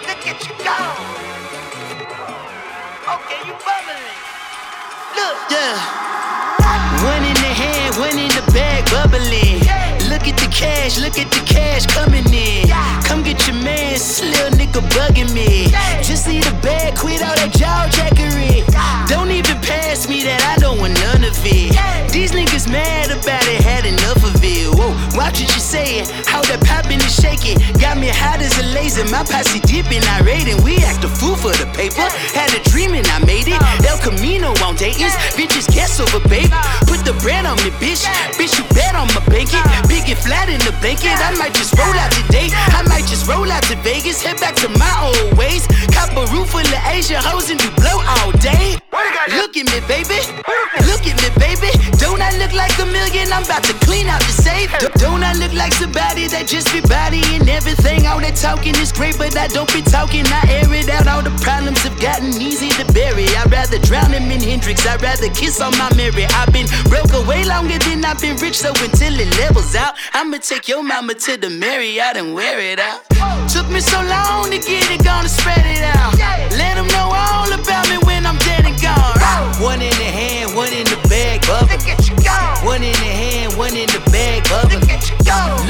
Look 0.04 0.24
at 0.26 0.38
you 0.44 0.54
go. 0.60 0.78
Okay, 3.14 3.40
you 3.46 3.54
bubbling. 3.64 4.20
Look. 5.16 5.36
Yeah. 5.48 5.76
One 7.04 7.24
in 7.24 7.36
the 7.40 7.52
hand, 7.56 7.96
one 7.96 8.18
in 8.18 8.25
at 10.36 10.50
the 10.50 10.54
cash, 10.54 10.98
look 10.98 11.18
at 11.18 11.30
the 11.30 11.42
cash 11.44 11.86
coming 11.86 12.26
in. 12.32 12.68
Come 13.04 13.22
get 13.22 13.46
your 13.46 13.56
man, 13.62 13.96
little 14.20 14.52
nigga 14.58 14.82
bugging 14.92 15.32
me. 15.34 15.68
Just 16.02 16.26
leave 16.28 16.44
the 16.44 16.56
bag, 16.62 16.96
quit 16.96 17.22
all 17.22 17.34
that 17.36 17.52
jaw 17.52 17.88
jackery. 17.90 18.64
Don't 19.08 19.30
even 19.30 19.56
pass 19.62 20.08
me 20.08 20.24
that, 20.24 20.42
I 20.42 20.60
don't 20.60 20.78
want 20.78 20.94
none 21.00 21.24
of 21.24 21.36
it. 21.44 21.72
These 22.12 22.32
niggas 22.32 22.70
mad 22.70 23.10
about 23.10 23.46
it, 23.48 23.62
had 23.62 23.86
enough 23.86 24.22
of 24.24 24.36
it. 24.42 24.68
Whoa, 24.74 24.92
watch 25.16 25.40
what 25.40 25.54
you 25.54 25.60
how 26.25 26.25
that 26.54 26.62
poppin' 26.62 27.02
and 27.02 27.10
shaking. 27.10 27.58
Got 27.82 27.98
me 27.98 28.08
hot 28.08 28.38
as 28.38 28.54
a 28.62 28.66
laser, 28.70 29.02
my 29.10 29.26
posse 29.26 29.58
dipping, 29.66 30.06
I 30.06 30.22
raiding. 30.22 30.62
We 30.62 30.78
act 30.86 31.02
a 31.02 31.10
fool 31.10 31.34
for 31.34 31.50
the 31.58 31.66
paper. 31.74 32.06
Had 32.30 32.54
a 32.54 32.62
dream 32.70 32.94
and 32.94 33.06
I 33.10 33.18
made 33.26 33.50
it. 33.50 33.58
El 33.82 33.98
Camino 33.98 34.54
on 34.62 34.78
Dayton's, 34.78 35.18
bitches 35.34 35.66
guess 35.74 35.98
over 35.98 36.22
baby. 36.30 36.54
Put 36.86 37.02
the 37.02 37.18
bread 37.18 37.50
on 37.50 37.58
me, 37.66 37.74
bitch. 37.82 38.06
Bitch, 38.38 38.54
you 38.54 38.64
bet 38.70 38.94
on 38.94 39.10
my 39.10 39.22
blanket. 39.26 39.58
Big 39.90 40.06
and 40.06 40.18
flat 40.22 40.46
in 40.46 40.62
the 40.62 40.74
blanket. 40.78 41.18
I 41.18 41.34
might 41.34 41.54
just 41.54 41.74
roll 41.74 41.96
out 41.98 42.14
today. 42.14 42.54
I 42.54 42.86
might 42.86 43.10
just 43.10 43.26
roll 43.26 43.50
out 43.50 43.56
out 43.56 43.62
to 43.64 43.76
Vegas, 43.76 44.22
head 44.22 44.38
back 44.38 44.54
to 44.56 44.68
my 44.68 44.94
old 45.02 45.38
ways. 45.38 45.66
Cop 45.92 46.12
a 46.12 46.30
roof 46.32 46.50
full 46.50 46.60
of 46.60 46.86
Asian 46.86 47.16
hoes 47.16 47.50
and 47.50 47.58
do 47.58 47.70
blow 47.76 47.98
all 48.04 48.32
day. 48.32 48.85
Look 48.96 49.56
at 49.56 49.66
me, 49.68 49.80
baby. 49.84 50.16
Look 50.88 51.04
at 51.04 51.16
me, 51.20 51.28
baby. 51.36 51.68
Don't 51.98 52.22
I 52.22 52.32
look 52.38 52.52
like 52.52 52.72
a 52.78 52.86
million? 52.86 53.32
I'm 53.32 53.44
about 53.44 53.64
to 53.64 53.74
clean 53.84 54.06
out 54.06 54.20
the 54.20 54.32
safe. 54.32 54.72
Don't 54.96 55.22
I 55.22 55.34
look 55.34 55.52
like 55.52 55.74
somebody 55.74 56.26
that 56.28 56.46
just 56.48 56.72
be 56.72 56.80
bodying 56.80 57.48
everything? 57.48 58.06
All 58.06 58.20
that 58.20 58.36
talking 58.36 58.74
is 58.76 58.92
great, 58.92 59.18
but 59.18 59.36
I 59.36 59.48
don't 59.48 59.70
be 59.72 59.82
talking. 59.82 60.24
I 60.26 60.40
air 60.48 60.72
it 60.72 60.88
out. 60.88 61.06
All 61.08 61.22
the 61.22 61.34
problems 61.44 61.82
have 61.82 62.00
gotten 62.00 62.32
easy 62.40 62.70
to 62.80 62.84
bury. 62.92 63.28
I'd 63.36 63.52
rather 63.52 63.78
drown 63.78 64.12
him 64.12 64.30
in 64.30 64.40
Hendrix. 64.40 64.86
I'd 64.86 65.02
rather 65.02 65.28
kiss 65.28 65.60
on 65.60 65.76
my 65.76 65.92
Mary. 65.94 66.24
I've 66.32 66.52
been 66.52 66.66
broke 66.88 67.12
away 67.12 67.44
longer 67.44 67.78
than 67.78 68.04
I've 68.04 68.20
been 68.20 68.36
rich, 68.36 68.64
so 68.64 68.70
until 68.80 69.12
it 69.20 69.28
levels 69.36 69.74
out, 69.76 69.94
I'ma 70.14 70.38
take 70.38 70.68
your 70.68 70.82
mama 70.82 71.14
to 71.14 71.36
the 71.36 71.50
Marriott 71.50 72.16
and 72.16 72.32
wear 72.32 72.60
it 72.60 72.78
out. 72.78 73.04
Took 73.52 73.68
me 73.68 73.80
so 73.80 74.00
long 74.02 74.50
to 74.50 74.58
get 74.58 74.88
it, 74.90 75.04
gonna 75.04 75.28
spread 75.28 75.64
it 75.66 75.84
out. 75.96 76.16
Let 76.56 76.76
them 76.76 76.88
know 76.88 77.12
all 77.12 77.52
about 77.52 77.85
I'm 78.26 78.38
dead 78.42 78.66
and 78.66 78.74
gone. 78.82 79.14
One 79.62 79.80
in 79.80 79.94
the 80.02 80.10
hand, 80.10 80.54
one 80.54 80.72
in 80.72 80.84
the 80.84 80.98
bag, 81.08 81.46
bubble. 81.46 81.78
One 82.66 82.82
in 82.82 82.92
the 82.92 83.12
hand, 83.22 83.54
one 83.54 83.76
in 83.76 83.86
the 83.86 84.02
bag, 84.10 84.42
bubble. 84.50 84.82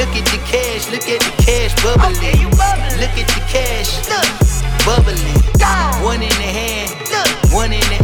Look 0.01 0.17
at 0.17 0.25
the 0.33 0.41
cash, 0.49 0.89
look 0.91 1.05
at 1.05 1.21
the 1.21 1.33
cash 1.45 1.77
bubbling. 1.85 2.49
Look 2.97 3.13
at 3.13 3.29
the 3.29 3.43
cash, 3.45 4.01
bubbling. 4.89 5.37
One 6.03 6.23
in 6.23 6.33
the 6.41 6.51
hand, 6.57 6.91
one 7.53 7.73
in 7.73 7.85
the 7.93 8.01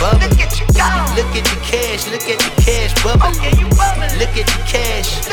the 0.00 0.28
bag, 0.36 0.52
bubble. 0.74 1.16
Look 1.16 1.32
at 1.36 1.44
the 1.44 1.56
cash, 1.64 2.06
look 2.10 2.28
at 2.28 2.38
the 2.38 2.50
cash 2.60 2.92
oh, 3.04 3.16
bubbling. 3.16 4.18
Look 4.18 4.36
at 4.36 4.46
the 4.46 4.60
cash, 4.68 5.24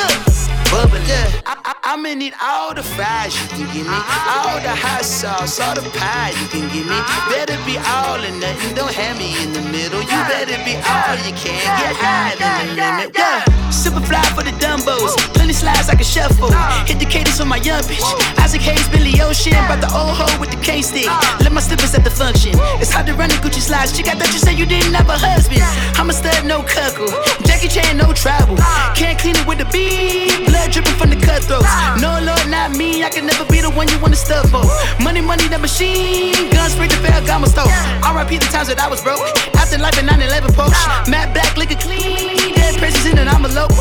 bubbling. 0.72 1.04
I, 1.46 1.56
I, 1.66 1.74
I'ma 1.84 2.14
need 2.16 2.34
all 2.42 2.74
the 2.74 2.84
fries 2.84 3.36
you 3.36 3.48
can 3.50 3.68
give 3.74 3.86
me, 3.86 3.94
uh-huh. 3.94 4.50
all 4.50 4.60
the 4.62 4.74
hot 4.74 5.04
sauce, 5.04 5.60
all 5.60 5.76
the 5.76 5.84
pie 6.00 6.32
you 6.40 6.48
can 6.48 6.68
give 6.72 6.88
me. 6.88 6.96
Uh-huh. 6.96 7.30
Better 7.32 7.58
be 7.68 7.76
all 7.78 8.20
or 8.20 8.34
nothing, 8.40 8.76
don't 8.76 8.94
have 8.94 9.18
me 9.18 9.36
in 9.44 9.52
the 9.52 9.62
middle. 9.68 10.02
You 10.02 10.20
better 10.32 10.58
be 10.64 10.80
all 10.80 11.16
you 11.28 11.36
can, 11.36 11.60
get 11.60 11.96
high 12.00 12.36
than 12.40 12.68
the 12.68 12.74
limit. 12.80 13.12
Yeah. 13.18 13.44
Super 13.70 14.00
fly 14.02 14.24
for 14.32 14.44
the 14.44 14.56
Dumbos, 14.62 15.18
plenty 15.34 15.52
slides 15.52 15.90
I 15.90 15.96
can 15.96 16.06
shuffle. 16.06 16.48
Uh. 16.54 16.86
Hit 16.86 17.00
the 17.00 17.06
cadence 17.06 17.42
on 17.42 17.50
my 17.50 17.58
young 17.58 17.82
bitch. 17.84 18.06
Isaac 18.40 18.62
Hayes, 18.62 18.88
Billy 18.90 19.20
Ocean, 19.20 19.58
brought 19.68 19.82
the 19.82 19.92
old 19.92 20.16
hoe 20.16 20.40
with 20.40 20.52
the 20.52 20.62
K 20.62 20.82
stick. 20.82 21.08
Uh. 21.10 21.20
Let 21.42 21.52
my 21.52 21.60
slippers 21.60 21.94
at 21.96 22.04
the 22.04 22.12
function. 22.12 22.54
Hard 22.94 23.10
to 23.10 23.14
run 23.18 23.30
the 23.30 23.42
Gucci 23.42 23.58
slides. 23.58 23.90
Chick, 23.90 24.06
I 24.06 24.14
thought 24.14 24.30
you 24.30 24.38
said 24.38 24.54
you 24.54 24.70
didn't 24.70 24.94
have 24.94 25.10
a 25.10 25.18
husband. 25.18 25.66
I'm 25.98 26.10
a 26.10 26.14
stud, 26.14 26.46
no 26.46 26.62
cuckoo. 26.62 27.10
Jackie 27.42 27.66
Chan, 27.66 27.98
no 27.98 28.14
travel. 28.14 28.54
Can't 28.94 29.18
clean 29.18 29.34
it 29.34 29.50
with 29.50 29.58
the 29.58 29.66
beat. 29.74 30.46
Blood 30.46 30.70
dripping 30.70 30.94
from 31.02 31.10
the 31.10 31.18
cutthroats. 31.18 31.66
No, 31.98 32.22
Lord, 32.22 32.46
not 32.54 32.78
me. 32.78 33.02
I 33.02 33.10
can 33.10 33.26
never 33.26 33.50
be 33.50 33.66
the 33.66 33.74
one 33.74 33.90
you 33.90 33.98
wanna 33.98 34.16
stuff 34.16 34.46
for. 34.54 34.62
Money, 35.02 35.26
money, 35.26 35.50
the 35.50 35.58
machine. 35.58 36.54
Guns, 36.54 36.78
spray 36.78 36.86
the 36.86 37.02
Ferragamo 37.02 37.50
stove. 37.50 37.74
RIP 38.06 38.38
the 38.38 38.46
times 38.54 38.70
that 38.70 38.78
I 38.78 38.86
was 38.86 39.02
broke. 39.02 39.26
After 39.58 39.82
life 39.82 39.98
in 39.98 40.06
9 40.06 40.22
11 40.22 40.54
post. 40.54 40.78
Matte 41.10 41.34
black, 41.34 41.58
liquor 41.58 41.82
clean. 41.82 42.54
Dead 42.54 42.78
presses 42.78 43.10
in 43.10 43.18
and 43.18 43.26
I'm 43.26 43.42
a 43.42 43.50
low. 43.50 43.74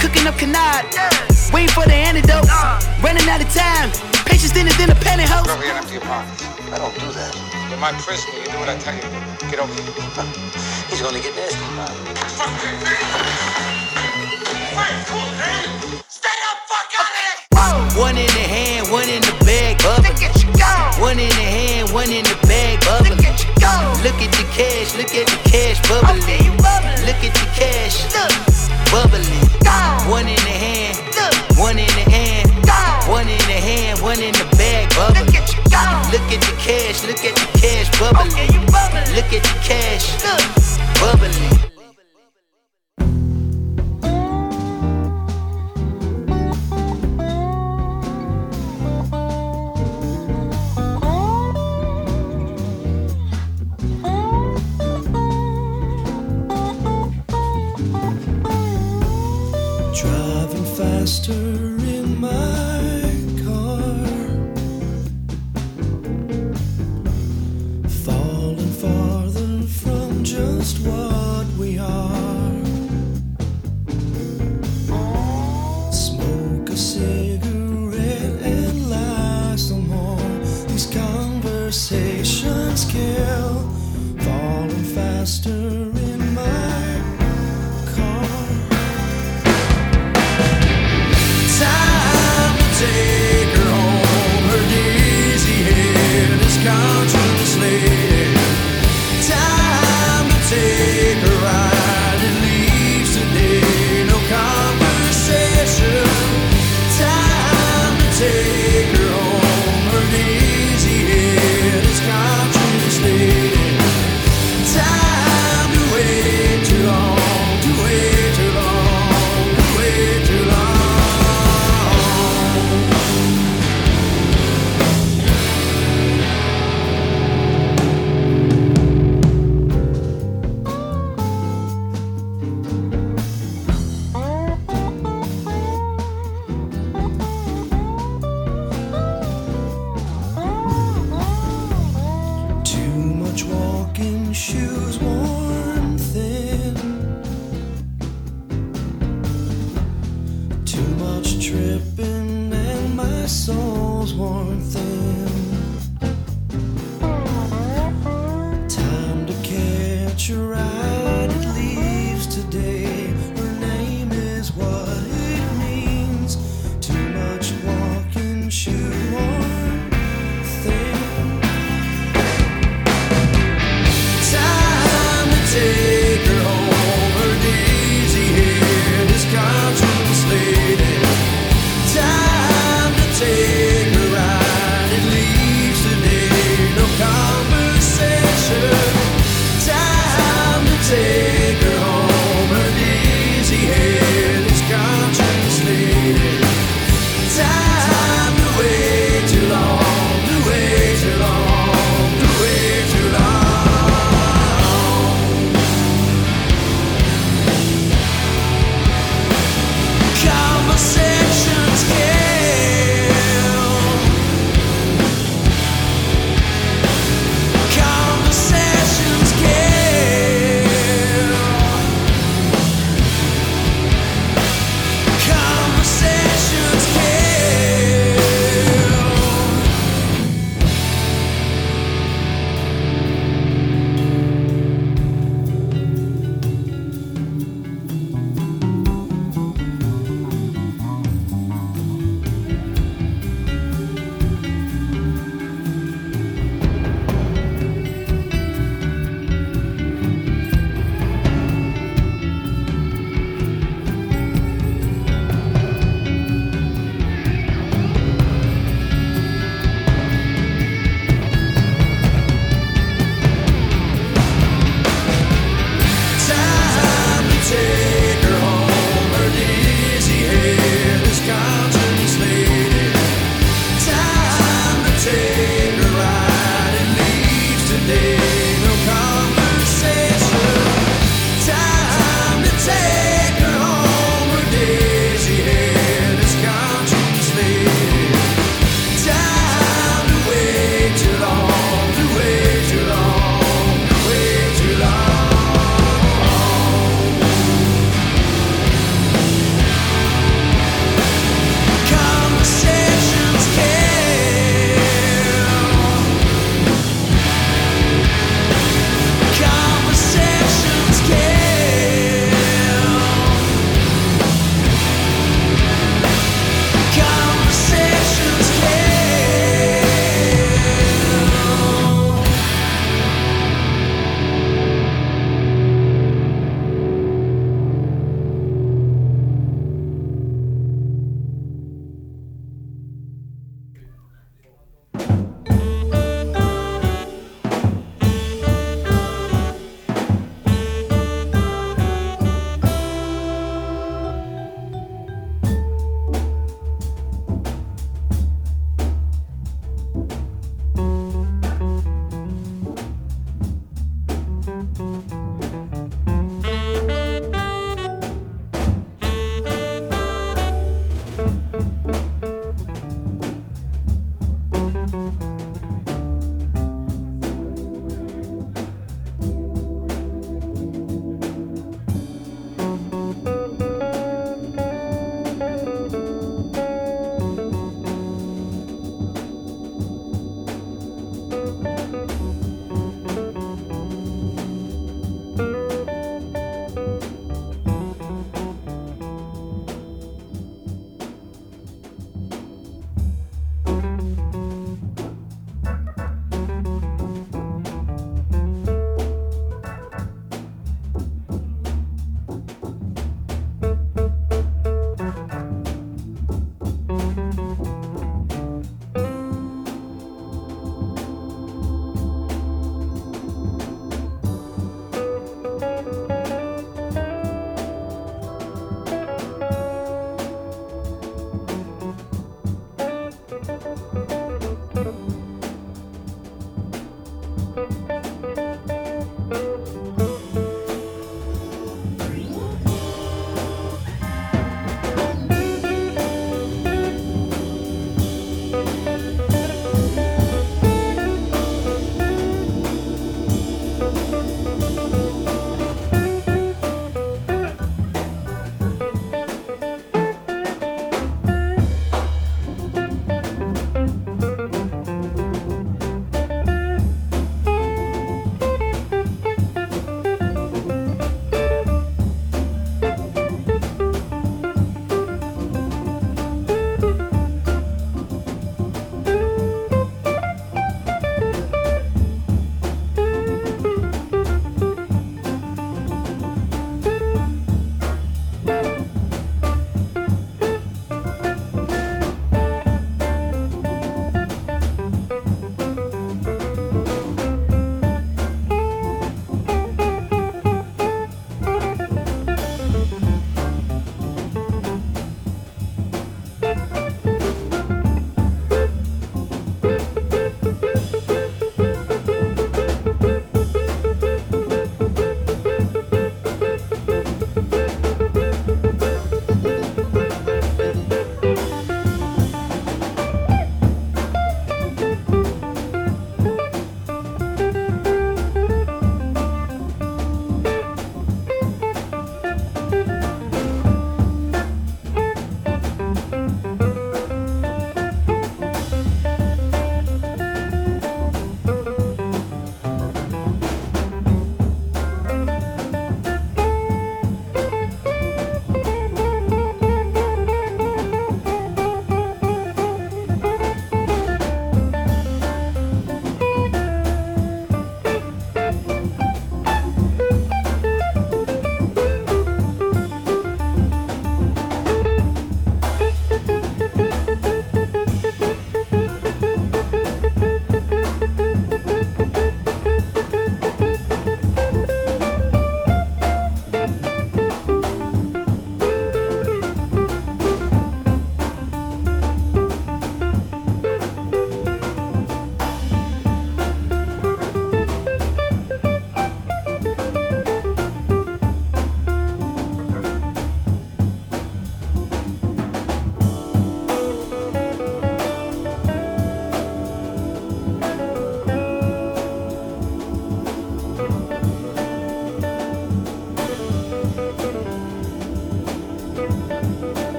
Cooking 0.00 0.24
up 0.24 0.40
canard. 0.40 0.88
Waiting 1.52 1.68
for 1.76 1.84
the 1.84 1.92
antidote. 1.92 2.48
Running 3.04 3.28
out 3.28 3.44
of 3.44 3.50
time. 3.52 3.92
Patience 4.24 4.56
thinner 4.56 4.72
than 4.80 4.88
a 4.88 4.96
pantyhose. 4.96 5.44
Pockets. 6.00 6.48
I 6.72 6.78
don't 6.80 6.96
do 6.96 7.12
that. 7.12 7.53
You're 7.74 7.80
my 7.80 7.90
prisoner. 7.98 8.38
You 8.38 8.46
do 8.46 8.58
what 8.62 8.68
I 8.70 8.78
tell 8.78 8.94
you. 8.94 9.02
Get 9.50 9.58
over 9.58 9.74
here. 9.74 9.82
He's 10.86 11.02
gonna 11.02 11.18
get 11.18 11.34
nasty 11.34 11.58
about 11.74 11.90
it. 11.90 12.14
One 17.98 18.14
in 18.14 18.30
the 18.30 18.46
hand, 18.46 18.92
one 18.94 19.08
in 19.10 19.22
the 19.22 19.34
bag, 19.42 19.82
bubble. 19.82 20.06
Get 20.14 20.38
you 20.38 20.52
down, 20.54 20.94
one 21.02 21.18
in 21.18 21.26
the 21.34 21.42
hand, 21.50 21.90
one 21.90 22.10
in 22.14 22.22
the 22.22 22.38
bag, 22.46 22.78
bubble. 22.86 23.10
Look 24.06 24.22
at 24.22 24.30
the 24.38 24.46
cash, 24.54 24.94
look 24.94 25.10
at 25.10 25.26
the 25.26 25.38
cash 25.50 25.82
bubbling. 25.90 26.54
Look 27.02 27.26
at 27.26 27.34
the 27.34 27.46
cash, 27.58 28.06
bubbling. 28.94 29.50
One 30.06 30.28
in 30.28 30.38
the 30.46 30.54
hand, 30.62 30.94
one 31.58 31.78
in 31.78 31.90
the 31.90 32.06
hand, 32.06 32.54
one 33.10 33.26
in 33.26 33.42
the 33.50 33.58
hand, 33.58 33.98
one 34.00 34.22
in 34.22 34.32
the 34.32 34.46
bag, 34.54 34.94
bubble. 34.94 35.26
Look 36.14 36.30
at 36.30 36.40
the 36.42 36.54
cash, 36.62 37.02
look 37.02 37.24
at 37.24 37.33
Look 38.04 39.32
at 39.32 39.42
the 39.42 39.58
cash, 39.62 40.20
bubbling. 41.00 41.63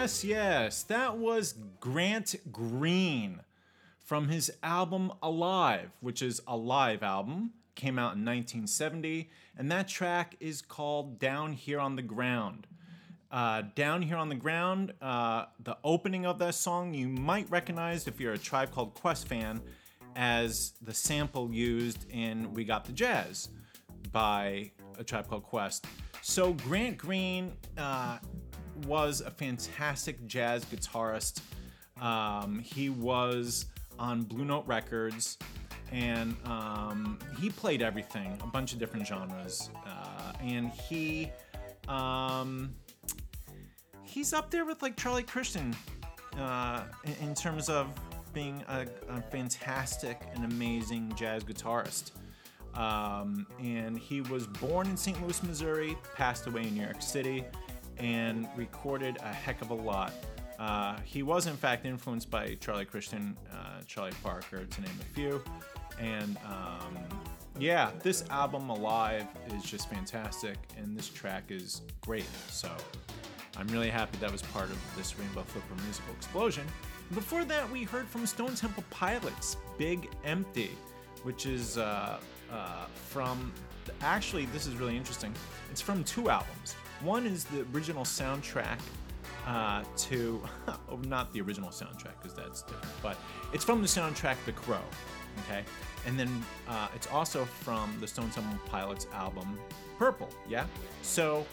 Yes, 0.00 0.24
yes. 0.24 0.82
That 0.84 1.18
was 1.18 1.54
Grant 1.78 2.34
Green 2.50 3.40
from 3.98 4.28
his 4.28 4.50
album 4.62 5.12
Alive, 5.22 5.90
which 6.00 6.22
is 6.22 6.40
a 6.46 6.56
live 6.56 7.02
album, 7.02 7.50
came 7.74 7.98
out 7.98 8.16
in 8.16 8.24
1970, 8.24 9.28
and 9.58 9.70
that 9.70 9.88
track 9.88 10.36
is 10.40 10.62
called 10.62 11.18
Down 11.18 11.52
Here 11.52 11.78
on 11.78 11.96
the 11.96 12.02
Ground. 12.02 12.66
Uh, 13.30 13.64
Down 13.74 14.00
Here 14.00 14.16
on 14.16 14.30
the 14.30 14.34
Ground, 14.34 14.94
uh, 15.02 15.44
the 15.62 15.76
opening 15.84 16.24
of 16.24 16.38
that 16.38 16.54
song 16.54 16.94
you 16.94 17.06
might 17.06 17.50
recognize 17.50 18.08
if 18.08 18.18
you're 18.18 18.32
a 18.32 18.38
Tribe 18.38 18.72
Called 18.72 18.94
Quest 18.94 19.28
fan 19.28 19.60
as 20.16 20.72
the 20.80 20.94
sample 20.94 21.52
used 21.52 22.10
in 22.10 22.54
We 22.54 22.64
Got 22.64 22.86
the 22.86 22.92
Jazz 22.92 23.50
by 24.12 24.70
A 24.98 25.04
Tribe 25.04 25.28
Called 25.28 25.42
Quest. 25.42 25.84
So 26.22 26.54
Grant 26.54 26.96
Green 26.96 27.52
uh, 27.76 28.18
was 28.86 29.20
a 29.20 29.30
fantastic 29.30 30.26
jazz 30.26 30.64
guitarist. 30.64 31.40
Um, 32.00 32.58
he 32.58 32.90
was 32.90 33.66
on 33.98 34.22
Blue 34.22 34.44
Note 34.44 34.66
Records, 34.66 35.38
and 35.92 36.36
um, 36.44 37.18
he 37.38 37.50
played 37.50 37.82
everything, 37.82 38.38
a 38.42 38.46
bunch 38.46 38.72
of 38.72 38.78
different 38.78 39.06
genres, 39.06 39.70
uh, 39.86 40.32
and 40.40 40.70
he 40.70 41.30
um, 41.88 42.74
he's 44.02 44.32
up 44.32 44.50
there 44.50 44.64
with 44.64 44.82
like 44.82 44.96
Charlie 44.96 45.22
Christian 45.22 45.74
uh, 46.38 46.84
in, 47.20 47.34
terms 47.34 47.68
of 47.68 47.88
being 48.32 48.62
a, 48.68 48.86
a 49.08 49.20
fantastic 49.22 50.20
and 50.34 50.44
amazing 50.44 51.12
jazz 51.16 51.44
guitarist. 51.44 52.12
Um, 52.74 53.46
and 53.60 53.98
he 53.98 54.20
was 54.20 54.46
born 54.46 54.86
in 54.86 54.96
St. 54.96 55.20
Louis, 55.22 55.42
Missouri, 55.42 55.96
passed 56.14 56.46
away 56.46 56.62
in 56.62 56.74
New 56.74 56.82
York 56.82 57.02
City, 57.02 57.44
and 58.00 58.48
recorded 58.56 59.18
a 59.22 59.32
heck 59.32 59.60
of 59.62 59.70
a 59.70 59.74
lot. 59.74 60.12
Uh, 60.58 60.96
he 61.04 61.22
was, 61.22 61.46
in 61.46 61.56
fact, 61.56 61.86
influenced 61.86 62.30
by 62.30 62.56
Charlie 62.60 62.84
Christian, 62.84 63.36
uh, 63.52 63.80
Charlie 63.86 64.12
Parker, 64.22 64.64
to 64.64 64.80
name 64.80 64.98
a 65.00 65.14
few. 65.14 65.42
And 65.98 66.36
um, 66.46 66.98
yeah, 67.58 67.90
this 68.02 68.24
album, 68.30 68.68
Alive, 68.70 69.26
is 69.54 69.62
just 69.62 69.88
fantastic, 69.88 70.56
and 70.76 70.96
this 70.96 71.08
track 71.08 71.44
is 71.48 71.82
great. 72.00 72.26
So 72.48 72.70
I'm 73.56 73.68
really 73.68 73.90
happy 73.90 74.18
that 74.18 74.32
was 74.32 74.42
part 74.42 74.70
of 74.70 74.78
this 74.96 75.18
Rainbow 75.18 75.42
Flipper 75.42 75.82
musical 75.84 76.12
explosion. 76.14 76.66
Before 77.14 77.44
that, 77.44 77.68
we 77.70 77.84
heard 77.84 78.06
from 78.06 78.26
Stone 78.26 78.54
Temple 78.54 78.84
Pilots, 78.90 79.56
Big 79.78 80.08
Empty, 80.24 80.70
which 81.22 81.46
is 81.46 81.76
uh, 81.76 82.18
uh, 82.52 82.86
from. 83.08 83.52
Actually, 84.02 84.44
this 84.46 84.66
is 84.66 84.74
really 84.76 84.96
interesting. 84.96 85.34
It's 85.70 85.80
from 85.80 86.04
two 86.04 86.30
albums. 86.30 86.76
One 87.02 87.26
is 87.26 87.44
the 87.44 87.66
original 87.74 88.04
soundtrack 88.04 88.78
uh, 89.46 89.84
to. 89.96 90.42
oh, 90.68 90.96
not 91.06 91.32
the 91.32 91.40
original 91.40 91.70
soundtrack, 91.70 92.20
because 92.22 92.34
that's 92.34 92.62
different, 92.62 92.94
but 93.02 93.16
it's 93.52 93.64
from 93.64 93.80
the 93.80 93.88
soundtrack 93.88 94.36
The 94.44 94.52
Crow. 94.52 94.82
Okay? 95.46 95.62
And 96.06 96.18
then 96.18 96.44
uh, 96.68 96.88
it's 96.94 97.06
also 97.06 97.44
from 97.44 97.96
the 98.00 98.06
Stone 98.06 98.30
Temple 98.30 98.58
Pilots 98.66 99.06
album 99.12 99.58
Purple. 99.98 100.28
Yeah? 100.48 100.66
So 101.02 101.46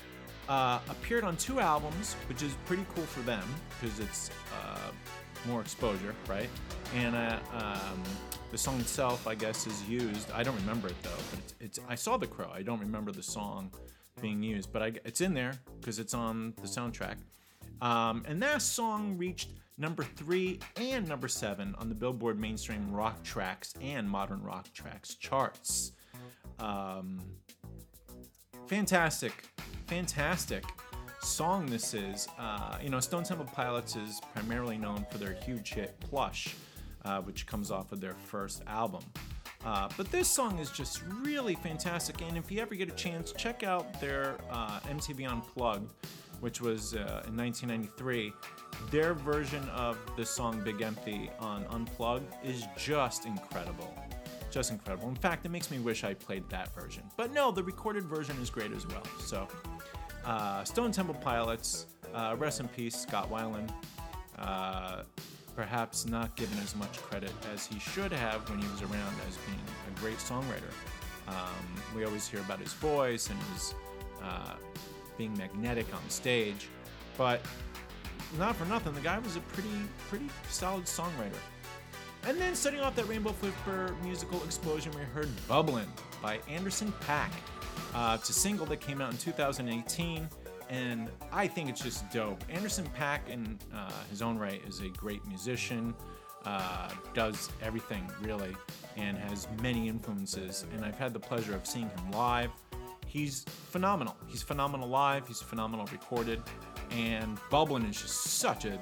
uh, 0.49 0.79
appeared 0.89 1.23
on 1.23 1.37
two 1.37 1.59
albums, 1.59 2.15
which 2.27 2.41
is 2.41 2.55
pretty 2.65 2.85
cool 2.95 3.05
for 3.05 3.21
them 3.21 3.43
because 3.79 3.99
it's 3.99 4.31
uh, 4.53 4.91
more 5.47 5.61
exposure, 5.61 6.15
right? 6.27 6.49
And 6.95 7.15
uh, 7.15 7.39
um, 7.53 8.03
the 8.51 8.57
song 8.57 8.79
itself, 8.79 9.27
I 9.27 9.35
guess, 9.35 9.67
is 9.67 9.83
used. 9.87 10.31
I 10.31 10.43
don't 10.43 10.55
remember 10.55 10.87
it 10.87 10.95
though, 11.03 11.09
but 11.31 11.39
it's, 11.39 11.53
it's 11.59 11.79
I 11.87 11.95
saw 11.95 12.17
the 12.17 12.27
crow. 12.27 12.49
I 12.53 12.61
don't 12.61 12.79
remember 12.79 13.11
the 13.11 13.23
song 13.23 13.71
being 14.21 14.43
used, 14.43 14.71
but 14.71 14.81
I, 14.81 14.91
it's 15.05 15.21
in 15.21 15.33
there 15.33 15.53
because 15.79 15.99
it's 15.99 16.13
on 16.13 16.53
the 16.61 16.67
soundtrack. 16.67 17.17
Um, 17.81 18.23
and 18.27 18.41
that 18.41 18.61
song 18.61 19.17
reached 19.17 19.49
number 19.77 20.03
three 20.03 20.59
and 20.77 21.07
number 21.07 21.27
seven 21.27 21.75
on 21.77 21.89
the 21.89 21.95
Billboard 21.95 22.39
Mainstream 22.39 22.91
Rock 22.91 23.23
Tracks 23.23 23.73
and 23.81 24.09
Modern 24.09 24.41
Rock 24.41 24.67
Tracks 24.73 25.15
charts. 25.15 25.91
Um, 26.59 27.19
fantastic, 28.67 29.47
fantastic 29.85 30.63
song 31.21 31.65
this 31.67 31.93
is. 31.93 32.27
Uh, 32.39 32.77
you 32.81 32.89
know, 32.89 32.99
Stone 32.99 33.23
Temple 33.23 33.47
Pilots 33.53 33.95
is 33.95 34.21
primarily 34.33 34.77
known 34.77 35.05
for 35.11 35.17
their 35.17 35.33
huge 35.33 35.73
hit 35.73 35.99
Plush, 35.99 36.55
uh, 37.05 37.21
which 37.21 37.45
comes 37.45 37.69
off 37.69 37.91
of 37.91 38.01
their 38.01 38.15
first 38.15 38.63
album. 38.67 39.03
Uh, 39.67 39.89
but 39.97 40.09
this 40.13 40.29
song 40.29 40.59
is 40.59 40.71
just 40.71 41.03
really 41.21 41.53
fantastic, 41.55 42.21
and 42.21 42.37
if 42.37 42.49
you 42.49 42.61
ever 42.61 42.73
get 42.73 42.87
a 42.87 42.95
chance, 42.95 43.33
check 43.33 43.63
out 43.63 43.99
their 43.99 44.37
uh, 44.49 44.79
MTV 44.87 45.29
Unplugged, 45.29 45.91
which 46.39 46.61
was 46.61 46.93
uh, 46.93 47.25
in 47.27 47.35
1993. 47.35 48.31
Their 48.91 49.13
version 49.13 49.67
of 49.71 49.97
the 50.15 50.25
song 50.25 50.61
Big 50.63 50.81
Empty 50.81 51.29
on 51.41 51.65
Unplugged 51.69 52.33
is 52.45 52.65
just 52.77 53.25
incredible. 53.25 53.93
Just 54.51 54.71
incredible. 54.71 55.09
In 55.09 55.15
fact, 55.15 55.45
it 55.45 55.49
makes 55.49 55.69
me 55.69 55.79
wish 55.79 56.05
I 56.05 56.13
played 56.13 56.49
that 56.49 56.73
version. 56.73 57.03
But 57.17 57.33
no, 57.33 57.51
the 57.51 57.61
recorded 57.61 58.05
version 58.05 58.41
is 58.41 58.49
great 58.49 58.71
as 58.71 58.87
well. 58.87 59.03
So, 59.19 59.49
uh, 60.23 60.63
Stone 60.63 60.93
Temple 60.93 61.15
Pilots, 61.15 61.87
uh, 62.13 62.37
rest 62.39 62.61
in 62.61 62.69
peace, 62.69 62.95
Scott 62.95 63.29
Weiland. 63.29 63.69
Perhaps 65.57 66.05
not 66.05 66.35
given 66.35 66.57
as 66.59 66.75
much 66.75 67.01
credit 67.01 67.31
as 67.51 67.65
he 67.65 67.79
should 67.79 68.13
have 68.13 68.47
when 68.47 68.59
he 68.59 68.67
was 68.69 68.83
around 68.83 69.13
as 69.27 69.35
being 69.37 69.59
a 69.87 69.99
great 69.99 70.17
songwriter. 70.17 70.71
Um, 71.27 71.65
we 71.95 72.05
always 72.05 72.27
hear 72.27 72.39
about 72.41 72.59
his 72.59 72.73
voice 72.73 73.31
and 73.31 73.39
his 73.53 73.73
uh, 74.23 74.53
being 75.17 75.35
magnetic 75.35 75.87
on 75.95 76.09
stage, 76.09 76.67
but 77.17 77.41
not 78.37 78.55
for 78.55 78.65
nothing, 78.65 78.93
the 78.93 79.01
guy 79.01 79.17
was 79.17 79.35
a 79.35 79.39
pretty, 79.39 79.69
pretty 80.09 80.29
solid 80.47 80.85
songwriter. 80.85 81.41
And 82.27 82.39
then 82.39 82.53
setting 82.53 82.81
off 82.81 82.95
that 82.95 83.07
Rainbow 83.07 83.31
Flipper 83.31 83.95
musical 84.03 84.43
explosion, 84.43 84.91
we 84.95 85.01
heard 85.01 85.29
Bubblin' 85.47 85.87
by 86.21 86.39
Anderson 86.47 86.93
Paak. 87.01 87.31
Uh, 87.95 88.15
it's 88.19 88.29
a 88.29 88.33
single 88.33 88.67
that 88.67 88.79
came 88.79 89.01
out 89.01 89.11
in 89.11 89.17
2018, 89.17 90.29
and 90.69 91.09
I 91.31 91.47
think 91.47 91.69
it's 91.69 91.81
just 91.81 92.09
dope. 92.11 92.43
Anderson 92.49 92.87
Paak, 92.97 93.27
in 93.29 93.57
uh, 93.73 93.91
his 94.09 94.21
own 94.21 94.37
right, 94.37 94.61
is 94.67 94.81
a 94.81 94.89
great 94.89 95.25
musician, 95.25 95.93
uh, 96.45 96.89
does 97.13 97.49
everything 97.61 98.09
really, 98.21 98.55
and 98.95 99.17
has 99.17 99.47
many 99.61 99.87
influences. 99.87 100.65
And 100.73 100.83
I've 100.83 100.97
had 100.97 101.13
the 101.13 101.19
pleasure 101.19 101.55
of 101.55 101.65
seeing 101.65 101.89
him 101.89 102.11
live. 102.11 102.51
He's 103.05 103.43
phenomenal. 103.43 104.15
He's 104.27 104.41
phenomenal 104.41 104.89
live, 104.89 105.27
he's 105.27 105.41
phenomenal 105.41 105.85
recorded, 105.91 106.41
and 106.91 107.37
Bubblin' 107.49 107.89
is 107.89 108.01
just 108.01 108.15
such 108.15 108.65
a 108.65 108.79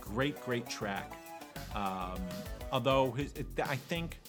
great, 0.00 0.42
great 0.44 0.68
track. 0.68 1.12
Um, 1.74 2.18
although 2.72 3.10
his, 3.12 3.32
it, 3.34 3.46
I 3.62 3.76
think, 3.76 4.20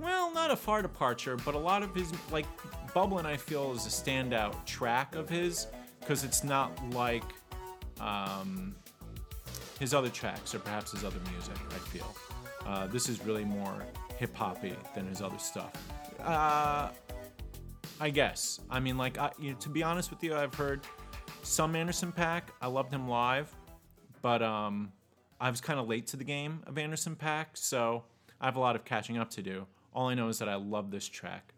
well, 0.00 0.32
not 0.32 0.50
a 0.50 0.56
far 0.56 0.80
departure, 0.80 1.36
but 1.36 1.54
a 1.54 1.58
lot 1.58 1.82
of 1.82 1.94
his 1.94 2.10
like 2.30 2.46
Bubblin', 2.94 3.26
I 3.26 3.36
feel 3.36 3.72
is 3.72 3.86
a 3.86 3.90
standout 3.90 4.64
track 4.64 5.14
of 5.14 5.28
his 5.28 5.66
because 6.02 6.24
it's 6.24 6.44
not 6.44 6.70
like 6.90 7.24
um, 8.00 8.74
his 9.80 9.94
other 9.94 10.10
tracks 10.10 10.54
or 10.54 10.58
perhaps 10.58 10.92
his 10.92 11.04
other 11.04 11.20
music. 11.32 11.56
I 11.70 11.78
feel 11.88 12.14
uh, 12.66 12.86
this 12.88 13.08
is 13.08 13.24
really 13.24 13.44
more 13.44 13.84
hip 14.18 14.34
hoppy 14.34 14.74
than 14.94 15.06
his 15.06 15.22
other 15.22 15.38
stuff. 15.38 15.72
Uh, 16.20 16.90
I 18.00 18.10
guess. 18.10 18.60
I 18.70 18.80
mean, 18.80 18.96
like, 18.96 19.18
I, 19.18 19.30
you 19.38 19.52
know, 19.52 19.56
to 19.58 19.68
be 19.68 19.82
honest 19.82 20.10
with 20.10 20.22
you, 20.22 20.34
I've 20.34 20.54
heard 20.54 20.80
some 21.42 21.74
Anderson 21.76 22.12
Paak. 22.12 22.42
I 22.60 22.66
loved 22.66 22.92
him 22.92 23.08
live, 23.08 23.54
but 24.22 24.42
um, 24.42 24.92
I 25.40 25.50
was 25.50 25.60
kind 25.60 25.78
of 25.78 25.88
late 25.88 26.06
to 26.08 26.16
the 26.16 26.24
game 26.24 26.62
of 26.66 26.78
Anderson 26.78 27.16
Paak, 27.16 27.46
so 27.54 28.04
I 28.40 28.46
have 28.46 28.56
a 28.56 28.60
lot 28.60 28.76
of 28.76 28.84
catching 28.84 29.18
up 29.18 29.30
to 29.30 29.42
do. 29.42 29.66
All 29.94 30.08
I 30.08 30.14
know 30.14 30.28
is 30.28 30.38
that 30.38 30.48
I 30.48 30.54
love 30.56 30.90
this 30.90 31.08
track. 31.08 31.54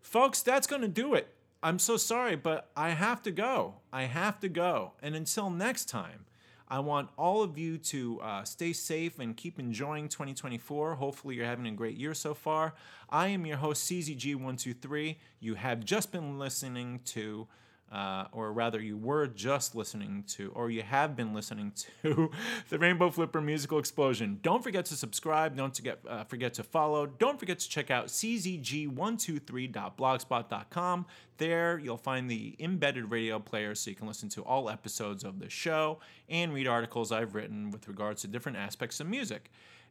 Folks, 0.00 0.42
that's 0.42 0.66
going 0.66 0.82
to 0.82 0.88
do 0.88 1.14
it. 1.14 1.28
I'm 1.62 1.78
so 1.78 1.96
sorry, 1.96 2.34
but 2.34 2.70
I 2.76 2.90
have 2.90 3.22
to 3.22 3.30
go. 3.30 3.74
I 3.92 4.04
have 4.04 4.40
to 4.40 4.48
go. 4.48 4.92
And 5.00 5.14
until 5.14 5.48
next 5.48 5.84
time, 5.84 6.26
I 6.66 6.80
want 6.80 7.10
all 7.16 7.42
of 7.42 7.56
you 7.56 7.78
to 7.78 8.20
uh, 8.20 8.44
stay 8.44 8.72
safe 8.72 9.18
and 9.20 9.36
keep 9.36 9.60
enjoying 9.60 10.08
2024. 10.08 10.94
Hopefully, 10.94 11.36
you're 11.36 11.46
having 11.46 11.66
a 11.66 11.72
great 11.72 11.96
year 11.96 12.14
so 12.14 12.34
far. 12.34 12.74
I 13.10 13.28
am 13.28 13.46
your 13.46 13.58
host, 13.58 13.88
CZG123. 13.88 15.16
You 15.38 15.54
have 15.54 15.84
just 15.84 16.10
been 16.10 16.38
listening 16.38 17.00
to 17.06 17.46
uh, 17.92 18.24
or 18.32 18.52
rather, 18.52 18.80
you 18.80 18.96
were 18.96 19.26
just 19.26 19.74
listening 19.74 20.24
to, 20.26 20.50
or 20.54 20.70
you 20.70 20.80
have 20.82 21.14
been 21.14 21.34
listening 21.34 21.74
to, 22.02 22.30
the 22.70 22.78
Rainbow 22.78 23.10
Flipper 23.10 23.42
Musical 23.42 23.78
Explosion. 23.78 24.38
Don't 24.42 24.62
forget 24.62 24.86
to 24.86 24.94
subscribe. 24.94 25.54
Don't 25.56 25.76
forget, 25.76 25.98
uh, 26.08 26.24
forget 26.24 26.54
to 26.54 26.62
follow. 26.62 27.04
Don't 27.04 27.38
forget 27.38 27.58
to 27.58 27.68
check 27.68 27.90
out 27.90 28.06
czg123.blogspot.com. 28.06 31.06
There, 31.36 31.78
you'll 31.78 31.98
find 31.98 32.30
the 32.30 32.56
embedded 32.58 33.10
radio 33.10 33.38
player 33.38 33.74
so 33.74 33.90
you 33.90 33.96
can 33.96 34.06
listen 34.06 34.30
to 34.30 34.40
all 34.42 34.70
episodes 34.70 35.22
of 35.22 35.38
the 35.38 35.50
show 35.50 36.00
and 36.30 36.54
read 36.54 36.66
articles 36.66 37.12
I've 37.12 37.34
written 37.34 37.70
with 37.70 37.88
regards 37.88 38.22
to 38.22 38.28
different 38.28 38.56
aspects 38.56 39.00
of 39.00 39.06
music. 39.06 39.50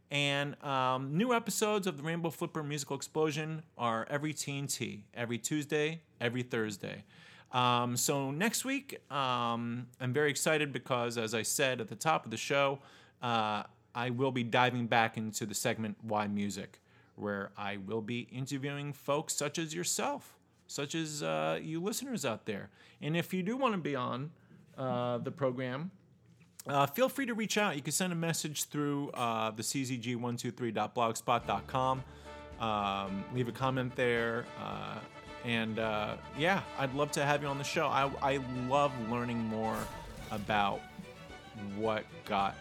And 0.10 0.60
um, 0.64 1.16
new 1.16 1.34
episodes 1.34 1.86
of 1.86 1.98
the 1.98 2.04
Rainbow 2.04 2.32
Flipper 2.32 2.64
Musical 2.64 2.96
Explosion 2.96 3.62
are 3.78 4.08
every 4.10 4.34
TNT, 4.34 5.02
every 5.14 5.38
Tuesday, 5.38 6.02
every 6.20 6.42
Thursday. 6.42 7.04
Um, 7.52 7.98
so 7.98 8.32
next 8.32 8.64
week, 8.64 9.02
um, 9.12 9.88
I'm 10.00 10.14
very 10.14 10.30
excited 10.30 10.72
because, 10.72 11.18
as 11.18 11.34
I 11.34 11.42
said 11.42 11.82
at 11.82 11.90
the 11.90 11.96
top 11.96 12.26
of 12.26 12.32
the 12.32 12.38
show, 12.38 12.80
uh, 13.22 13.64
I 13.94 14.10
will 14.10 14.32
be 14.32 14.44
diving 14.44 14.88
back 14.88 15.18
into 15.18 15.46
the 15.46 15.54
segment 15.54 15.98
Why 16.02 16.28
Music, 16.28 16.80
where 17.16 17.52
I 17.58 17.76
will 17.78 18.02
be 18.02 18.22
interviewing 18.32 18.94
folks 18.94 19.36
such 19.36 19.60
as 19.60 19.76
yourself, 19.76 20.38
such 20.68 20.96
as 20.96 21.22
uh, 21.24 21.60
you 21.62 21.82
listeners 21.82 22.24
out 22.26 22.46
there. 22.46 22.70
And 23.02 23.18
if 23.18 23.34
you 23.34 23.44
do 23.44 23.58
want 23.58 23.74
to 23.74 23.80
be 23.80 23.98
on 23.98 24.32
uh, 24.78 25.18
the 25.18 25.32
program, 25.32 25.92
uh, 26.68 26.86
feel 26.86 27.10
free 27.10 27.26
to 27.26 27.34
reach 27.34 27.58
out. 27.58 27.76
You 27.76 27.82
can 27.82 27.92
send 27.92 28.14
a 28.14 28.16
message 28.16 28.66
through 28.66 29.10
uh, 29.10 29.50
the 29.52 29.64
czg123.blogspot.com. 29.64 32.04
Um, 32.60 33.26
leave 33.34 33.48
a 33.48 33.52
comment 33.52 33.96
there. 33.96 34.46
And 35.44 35.80
uh, 35.80 36.18
yeah, 36.38 36.62
I'd 36.78 36.94
love 36.94 37.12
to 37.14 37.26
have 37.26 37.42
you 37.42 37.48
on 37.48 37.58
the 37.58 37.64
show. 37.64 37.88
I, 37.88 38.12
I 38.22 38.40
love 38.68 38.92
learning 39.10 39.40
more 39.40 39.78
about 40.32 40.82
what 41.76 42.06
got 42.26 42.56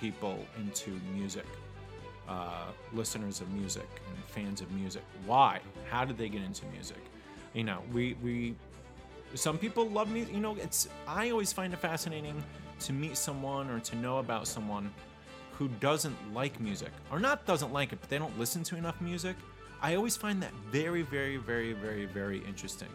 people 0.00 0.46
into 0.58 0.90
music. 1.14 1.46
uh, 2.28 2.72
listeners 2.92 3.40
of 3.40 3.50
music 3.50 3.88
and 4.08 4.24
fans 4.24 4.60
of 4.60 4.70
music. 4.72 5.02
Why? 5.26 5.60
How 5.90 6.04
did 6.04 6.18
they 6.18 6.28
get 6.28 6.42
into 6.42 6.66
music? 6.66 6.98
You 7.54 7.64
know, 7.64 7.82
we 7.92 8.14
we 8.22 8.56
some 9.34 9.58
people 9.58 9.88
love 9.88 10.10
music. 10.10 10.34
You 10.34 10.40
know, 10.40 10.56
it's 10.56 10.88
I 11.06 11.30
always 11.30 11.52
find 11.52 11.72
it 11.72 11.78
fascinating 11.80 12.44
to 12.80 12.92
meet 12.92 13.16
someone 13.16 13.70
or 13.70 13.80
to 13.80 13.96
know 13.96 14.18
about 14.18 14.46
someone 14.48 14.92
who 15.52 15.68
doesn't 15.80 16.16
like 16.34 16.60
music 16.60 16.92
or 17.10 17.20
not 17.20 17.46
doesn't 17.46 17.72
like 17.72 17.92
it, 17.92 18.00
but 18.00 18.10
they 18.10 18.18
don't 18.18 18.38
listen 18.38 18.62
to 18.64 18.76
enough 18.76 19.00
music. 19.00 19.36
I 19.82 19.96
always 19.96 20.16
find 20.16 20.40
that 20.42 20.52
very, 20.70 21.02
very, 21.02 21.38
very, 21.38 21.72
very, 21.72 22.06
very 22.06 22.38
interesting. 22.46 22.88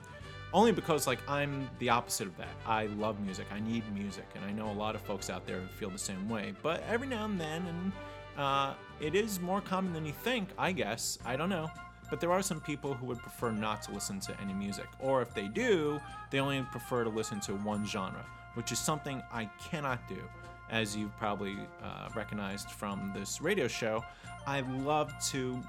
Only 0.53 0.71
because 0.71 1.05
like 1.05 1.19
I'm 1.27 1.69
the 1.79 1.89
opposite 1.89 2.27
of 2.27 2.37
that. 2.37 2.55
I 2.65 2.85
love 2.85 3.19
music. 3.19 3.47
I 3.53 3.59
need 3.59 3.83
music, 3.93 4.25
and 4.35 4.45
I 4.45 4.51
know 4.53 4.71
a 4.71 4.73
lot 4.73 4.95
of 4.95 5.01
folks 5.01 5.29
out 5.29 5.45
there 5.45 5.61
feel 5.77 5.89
the 5.89 5.97
same 5.97 6.29
way. 6.29 6.53
But 6.63 6.81
every 6.89 7.07
now 7.07 7.25
and 7.25 7.39
then, 7.39 7.65
and 7.67 7.91
uh, 8.37 8.73
it 9.01 9.15
is 9.15 9.41
more 9.41 9.59
common 9.59 9.91
than 9.91 10.05
you 10.05 10.13
think. 10.13 10.47
I 10.57 10.71
guess 10.71 11.19
I 11.25 11.35
don't 11.35 11.49
know. 11.49 11.69
But 12.09 12.21
there 12.21 12.31
are 12.31 12.41
some 12.41 12.61
people 12.61 12.93
who 12.93 13.05
would 13.07 13.19
prefer 13.19 13.51
not 13.51 13.81
to 13.83 13.91
listen 13.91 14.21
to 14.21 14.41
any 14.41 14.53
music, 14.53 14.87
or 14.99 15.21
if 15.21 15.33
they 15.33 15.49
do, 15.49 15.99
they 16.31 16.39
only 16.39 16.61
prefer 16.71 17.03
to 17.03 17.09
listen 17.09 17.41
to 17.41 17.53
one 17.55 17.85
genre, 17.85 18.25
which 18.53 18.71
is 18.71 18.79
something 18.79 19.21
I 19.29 19.49
cannot 19.61 20.07
do. 20.07 20.21
As 20.69 20.95
you've 20.95 21.15
probably 21.17 21.57
uh, 21.83 22.07
recognized 22.15 22.71
from 22.71 23.11
this 23.13 23.41
radio 23.41 23.67
show, 23.67 24.05
I 24.45 24.61
love 24.61 25.13
to 25.31 25.61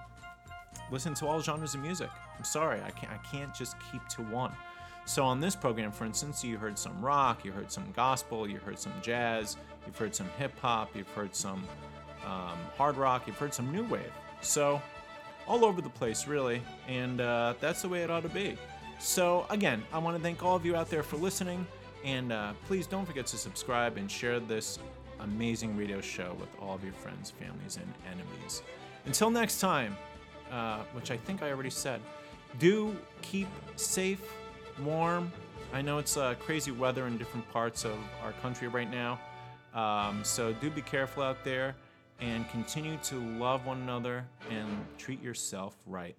listen 0.91 1.15
to 1.15 1.27
all 1.27 1.41
genres 1.41 1.75
of 1.75 1.81
music. 1.81 2.11
I'm 2.37 2.45
sorry, 2.45 2.81
I 2.83 2.91
can't, 2.91 3.13
I 3.13 3.19
can't 3.31 3.55
just 3.55 3.77
keep 3.91 4.07
to 4.09 4.23
one. 4.23 4.53
So 5.05 5.25
on 5.25 5.41
this 5.41 5.57
program, 5.57 5.91
for 5.91 6.05
instance, 6.05 6.45
you 6.45 6.59
heard 6.59 6.79
some 6.79 7.01
rock, 7.01 7.45
you 7.45 7.51
heard 7.51 7.73
some 7.73 7.91
gospel, 7.97 8.49
you 8.49 8.59
heard 8.59 8.79
some 8.79 8.93
jazz, 9.01 9.57
you've 9.87 9.97
heard 9.97 10.15
some 10.15 10.29
hip 10.39 10.53
hop, 10.61 10.95
you've 10.95 11.09
heard 11.09 11.35
some 11.35 11.65
um, 12.27 12.59
hard 12.77 12.97
rock, 12.97 13.27
you've 13.27 13.39
heard 13.39 13.55
some 13.55 13.73
new 13.73 13.85
wave. 13.85 14.13
So 14.43 14.83
all 15.47 15.65
over 15.65 15.81
the 15.81 15.89
place, 15.89 16.27
really, 16.27 16.61
and 16.87 17.23
uh, 17.23 17.55
that's 17.59 17.81
the 17.83 17.89
way 17.89 18.03
it 18.03 18.11
ought 18.11 18.23
to 18.23 18.29
be. 18.29 18.59
So 18.99 19.47
again, 19.49 19.83
I 19.93 19.99
want 19.99 20.17
to 20.17 20.23
thank 20.23 20.43
all 20.43 20.57
of 20.57 20.67
you 20.67 20.77
out 20.77 20.91
there 20.91 21.03
for 21.03 21.17
listening, 21.17 21.67
and 22.05 22.31
uh, 22.31 22.53
please 22.67 22.87
don't 22.87 23.07
forget 23.07 23.27
to 23.29 23.39
subscribe 23.39 23.97
and 23.97 24.11
share 24.11 24.41
this 24.41 24.79
amazing 25.21 25.77
radio 25.77 26.01
show 26.01 26.37
with 26.39 26.49
all 26.61 26.75
of 26.75 26.85
your 26.85 26.93
friends, 26.93 27.31
families, 27.31 27.79
and 27.79 27.93
enemies. 28.07 28.63
Until 29.07 29.31
next 29.31 29.59
time, 29.61 29.97
uh, 30.51 30.81
which 30.93 31.11
I 31.11 31.17
think 31.17 31.43
I 31.43 31.51
already 31.51 31.71
said, 31.71 32.01
do 32.59 32.97
keep 33.23 33.49
safe, 33.77 34.23
warm. 34.83 35.33
I 35.73 35.83
know 35.83 35.99
it's 35.99 36.17
uh, 36.17 36.35
crazy 36.41 36.71
weather 36.71 37.07
in 37.07 37.19
different 37.19 37.49
parts 37.51 37.85
of 37.85 37.99
our 38.23 38.33
country 38.41 38.69
right 38.69 38.91
now, 38.91 39.19
um, 39.75 40.25
so 40.25 40.53
do 40.55 40.71
be 40.71 40.83
careful 40.83 41.23
out 41.23 41.45
there 41.45 41.77
and 42.21 42.49
continue 42.51 42.97
to 43.05 43.17
love 43.39 43.67
one 43.67 43.81
another 43.83 44.25
and 44.51 44.69
treat 44.97 45.23
yourself 45.23 45.77
right. 45.87 46.17